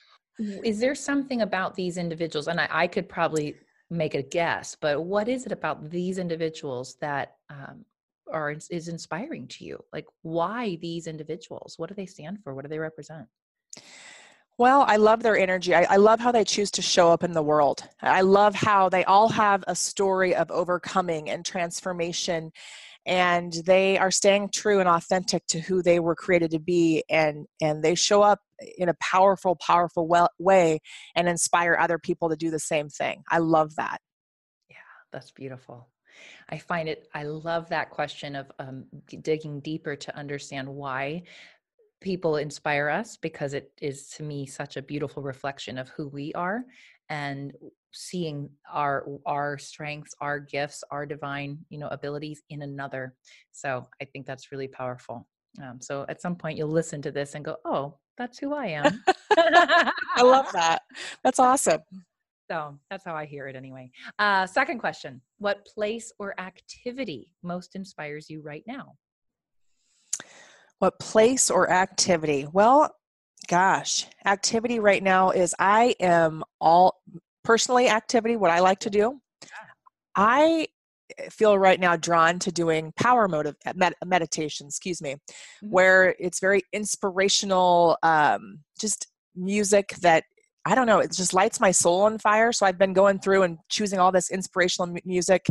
[0.63, 3.55] is there something about these individuals and I, I, could probably
[3.89, 7.85] make a guess but what is it about these individuals that um,
[8.31, 12.63] are is inspiring to you like why these individuals what do they stand for what
[12.63, 13.27] do they represent
[14.57, 15.73] well, I love their energy.
[15.73, 17.83] I, I, love how they choose to show up in the world.
[17.99, 22.51] I love how they all have a story of overcoming and transformation
[23.05, 27.47] and they are staying true and authentic to who they were created to be and
[27.61, 28.39] and they show up
[28.77, 30.07] in a powerful powerful
[30.39, 30.79] way
[31.15, 33.23] and inspire other people to do the same thing.
[33.29, 33.99] I love that.
[34.69, 34.75] Yeah
[35.11, 35.87] that's beautiful.
[36.49, 38.85] I find it i love that question of um,
[39.21, 41.23] digging deeper to understand why
[42.01, 46.33] people inspire us because it is to me such a beautiful reflection of who we
[46.33, 46.65] are
[47.09, 47.53] and
[47.93, 53.15] seeing our our strengths our gifts our divine you know abilities in another.
[53.51, 55.27] So i think that's really powerful.
[55.61, 58.67] Um, so at some point you'll listen to this and go oh that's who i
[58.67, 59.03] am.
[59.37, 60.79] I love that.
[61.23, 61.81] That's awesome.
[62.49, 63.91] So that's how i hear it anyway.
[64.19, 68.93] Uh, second question what place or activity most inspires you right now?
[70.79, 72.47] What place or activity?
[72.51, 72.95] Well
[73.47, 77.01] gosh activity right now is i am all
[77.43, 79.19] personally activity, what I like to do,
[80.15, 80.67] I
[81.17, 85.69] eh, feel right now drawn to doing power motive eh, med- meditation, excuse me, mm-hmm.
[85.69, 90.23] where it's very inspirational, um, just music that
[90.63, 92.51] I don't know, it just lights my soul on fire.
[92.51, 95.47] So I've been going through and choosing all this inspirational m- music.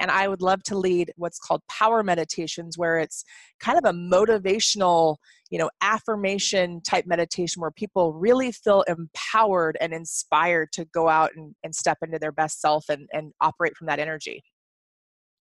[0.00, 3.24] And I would love to lead what's called power meditations, where it's
[3.60, 5.16] kind of a motivational,
[5.50, 11.30] you know, affirmation type meditation where people really feel empowered and inspired to go out
[11.36, 14.42] and, and step into their best self and, and operate from that energy.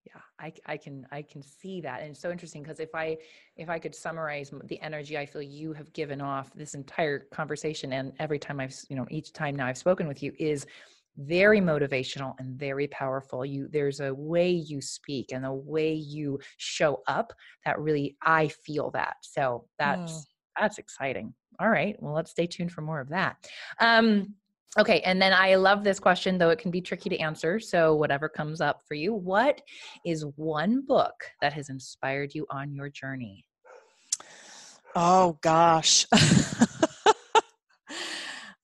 [0.06, 3.16] Yeah I, I can i can see that and it's so interesting because if i
[3.56, 7.92] if i could summarize the energy i feel you have given off this entire conversation
[7.92, 10.66] and every time i've you know each time now i've spoken with you is
[11.20, 16.38] very motivational and very powerful you there's a way you speak and the way you
[16.56, 17.32] show up
[17.64, 20.24] that really i feel that so that's mm.
[20.58, 23.36] that's exciting all right well let's stay tuned for more of that
[23.80, 24.34] um
[24.78, 27.58] Okay, and then I love this question, though it can be tricky to answer.
[27.58, 29.60] So, whatever comes up for you, what
[30.06, 33.44] is one book that has inspired you on your journey?
[34.94, 36.06] Oh, gosh.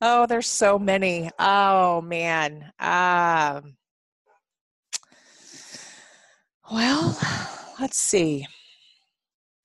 [0.00, 1.30] oh, there's so many.
[1.38, 2.72] Oh, man.
[2.78, 3.76] Um,
[6.70, 7.16] Well,
[7.80, 8.46] let's see.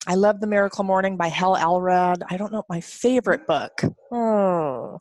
[0.06, 2.22] I love The Miracle Morning by Hal Elrod.
[2.28, 3.82] I don't know my favorite book.
[4.12, 4.98] Oh.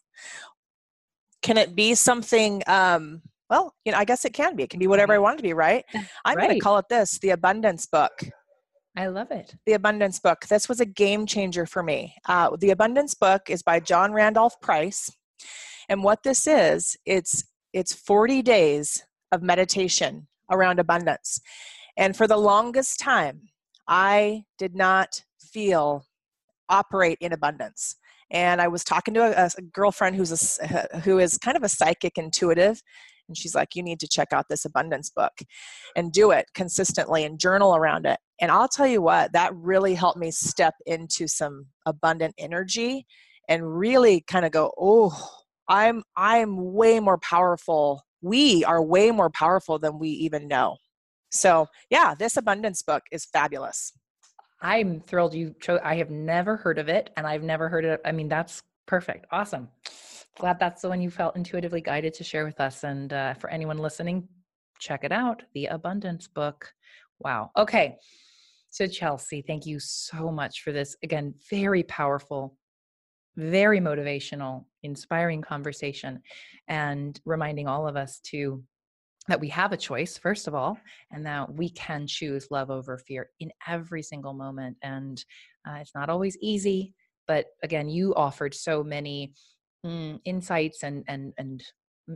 [1.42, 3.22] Can it be something um
[3.52, 4.64] well, you know, I guess it can be.
[4.64, 5.84] It can be whatever I want it to be, right?
[6.24, 6.48] I'm right.
[6.48, 8.12] going to call it this, The Abundance Book.
[8.96, 9.54] I love it.
[9.66, 10.46] The Abundance Book.
[10.48, 12.16] This was a game changer for me.
[12.30, 15.12] Uh, the Abundance Book is by John Randolph Price.
[15.90, 21.40] And what this is, it's it's 40 days of meditation around abundance.
[21.98, 23.50] And for the longest time,
[23.88, 26.06] I did not feel
[26.70, 27.96] operate in abundance.
[28.30, 31.70] And I was talking to a, a girlfriend who's a, who is kind of a
[31.70, 32.82] psychic intuitive,
[33.28, 35.34] and she's like, "You need to check out this abundance book,
[35.96, 39.96] and do it consistently and journal around it." And I'll tell you what, that really
[39.96, 43.06] helped me step into some abundant energy,
[43.52, 45.12] and really kind of go, "Oh,
[45.68, 48.02] I'm I'm way more powerful.
[48.22, 50.78] We are way more powerful than we even know."
[51.32, 53.92] So, yeah, this abundance book is fabulous.
[54.62, 55.82] I'm thrilled you chose.
[55.84, 58.00] I have never heard of it, and I've never heard it.
[58.06, 59.26] I mean, that's perfect.
[59.32, 59.68] Awesome.
[60.40, 62.84] Glad that's the one you felt intuitively guided to share with us.
[62.86, 64.28] And uh, for anyone listening,
[64.80, 66.74] check it out The Abundance Book.
[67.20, 67.52] Wow.
[67.58, 67.98] Okay.
[68.70, 70.96] So, Chelsea, thank you so much for this.
[71.04, 72.56] Again, very powerful,
[73.38, 76.22] very motivational, inspiring conversation,
[76.68, 78.64] and reminding all of us to
[79.28, 80.78] that we have a choice first of all
[81.12, 85.24] and that we can choose love over fear in every single moment and
[85.68, 86.94] uh, it's not always easy
[87.28, 89.32] but again you offered so many
[89.86, 91.64] mm, insights and and and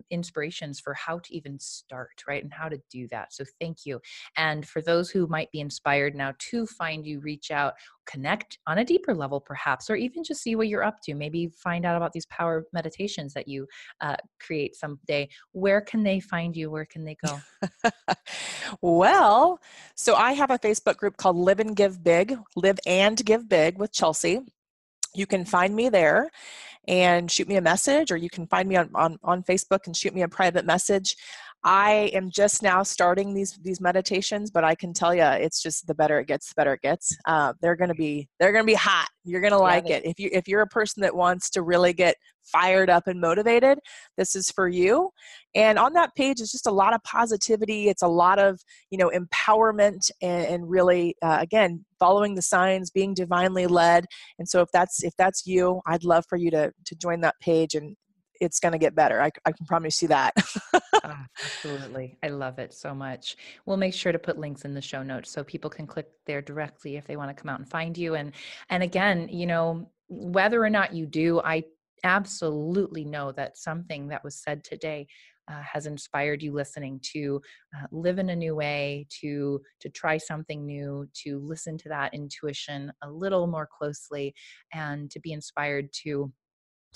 [0.09, 2.43] inspirations for how to even start, right?
[2.43, 3.33] And how to do that.
[3.33, 3.99] So thank you.
[4.37, 7.73] And for those who might be inspired now to find you, reach out,
[8.05, 11.15] connect on a deeper level, perhaps, or even just see what you're up to.
[11.15, 13.67] Maybe find out about these power meditations that you
[14.01, 15.29] uh, create someday.
[15.51, 16.69] Where can they find you?
[16.69, 17.39] Where can they go?
[18.81, 19.59] well,
[19.95, 23.77] so I have a Facebook group called Live and Give Big, Live and Give Big
[23.77, 24.41] with Chelsea.
[25.13, 26.29] You can find me there
[26.87, 29.95] and shoot me a message, or you can find me on, on, on Facebook and
[29.95, 31.15] shoot me a private message.
[31.67, 35.87] I am just now starting these these meditations, but I can tell you, it's just
[35.87, 37.17] the better it gets, the better it gets.
[37.25, 39.09] Uh, they're gonna be they're gonna be hot.
[39.23, 40.05] You're gonna like it.
[40.05, 43.79] If you if you're a person that wants to really get fired up and motivated,
[44.15, 45.09] this is for you.
[45.55, 47.89] And on that page is just a lot of positivity.
[47.89, 48.59] It's a lot of
[48.91, 54.05] you know empowerment and, and really uh, again following the signs, being divinely led.
[54.37, 57.39] And so if that's if that's you, I'd love for you to to join that
[57.41, 57.95] page and
[58.41, 59.21] it's going to get better.
[59.21, 60.33] I, I, can promise you that.
[60.73, 60.79] oh,
[61.43, 62.17] absolutely.
[62.23, 63.37] I love it so much.
[63.65, 66.41] We'll make sure to put links in the show notes so people can click there
[66.41, 68.15] directly if they want to come out and find you.
[68.15, 68.33] And,
[68.69, 71.63] and again, you know, whether or not you do, I
[72.03, 75.07] absolutely know that something that was said today
[75.51, 77.41] uh, has inspired you listening to
[77.75, 82.13] uh, live in a new way to to try something new to listen to that
[82.13, 84.33] intuition a little more closely
[84.73, 86.31] and to be inspired to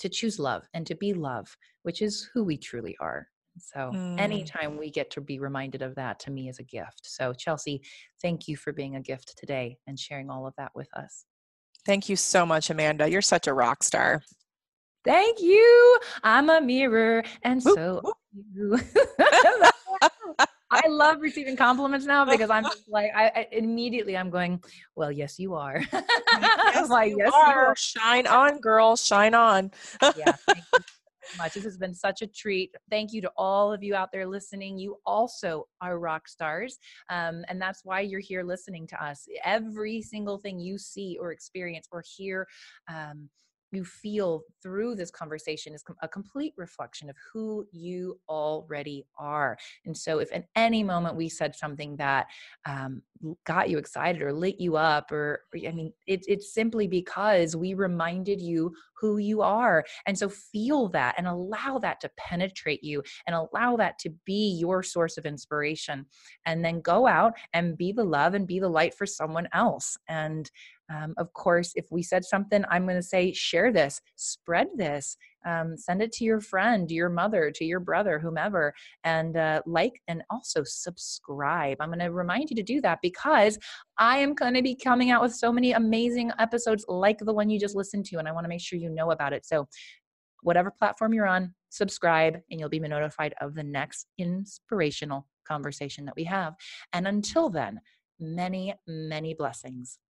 [0.00, 3.28] to choose love and to be love, which is who we truly are.
[3.58, 4.18] So, mm.
[4.18, 7.02] anytime we get to be reminded of that to me is a gift.
[7.04, 7.82] So, Chelsea,
[8.22, 11.24] thank you for being a gift today and sharing all of that with us.
[11.84, 13.08] Thank you so much, Amanda.
[13.08, 14.22] You're such a rock star.
[15.04, 15.98] Thank you.
[16.22, 18.02] I'm a mirror, and so
[18.54, 18.78] you.
[20.70, 24.62] I love receiving compliments now because I'm like I, I immediately I'm going,
[24.94, 25.82] well, yes, you are.
[25.92, 27.52] yes, like, you yes, are.
[27.52, 27.76] you are.
[27.76, 29.72] Shine on, girl, shine on.
[30.16, 30.84] yeah, thank you
[31.32, 31.54] so much.
[31.54, 32.72] This has been such a treat.
[32.88, 34.78] Thank you to all of you out there listening.
[34.78, 39.26] You also are rock stars, um, and that's why you're here listening to us.
[39.44, 42.46] Every single thing you see or experience or hear.
[42.88, 43.28] Um,
[43.72, 49.56] you feel through this conversation is a complete reflection of who you already are.
[49.84, 52.26] And so, if at any moment we said something that
[52.66, 53.02] um,
[53.44, 57.74] got you excited or lit you up, or I mean, it, it's simply because we
[57.74, 59.84] reminded you who you are.
[60.06, 64.56] And so, feel that and allow that to penetrate you and allow that to be
[64.58, 66.06] your source of inspiration.
[66.46, 69.96] And then go out and be the love and be the light for someone else.
[70.08, 70.50] And
[70.90, 75.16] um, of course, if we said something, I'm going to say, share this, spread this,
[75.46, 78.74] um, send it to your friend, your mother, to your brother, whomever,
[79.04, 81.76] and uh, like and also subscribe.
[81.80, 83.56] I'm going to remind you to do that because
[83.98, 87.50] I am going to be coming out with so many amazing episodes like the one
[87.50, 89.46] you just listened to, and I want to make sure you know about it.
[89.46, 89.68] So,
[90.42, 96.16] whatever platform you're on, subscribe, and you'll be notified of the next inspirational conversation that
[96.16, 96.54] we have.
[96.92, 97.80] And until then,
[98.18, 100.00] many, many blessings.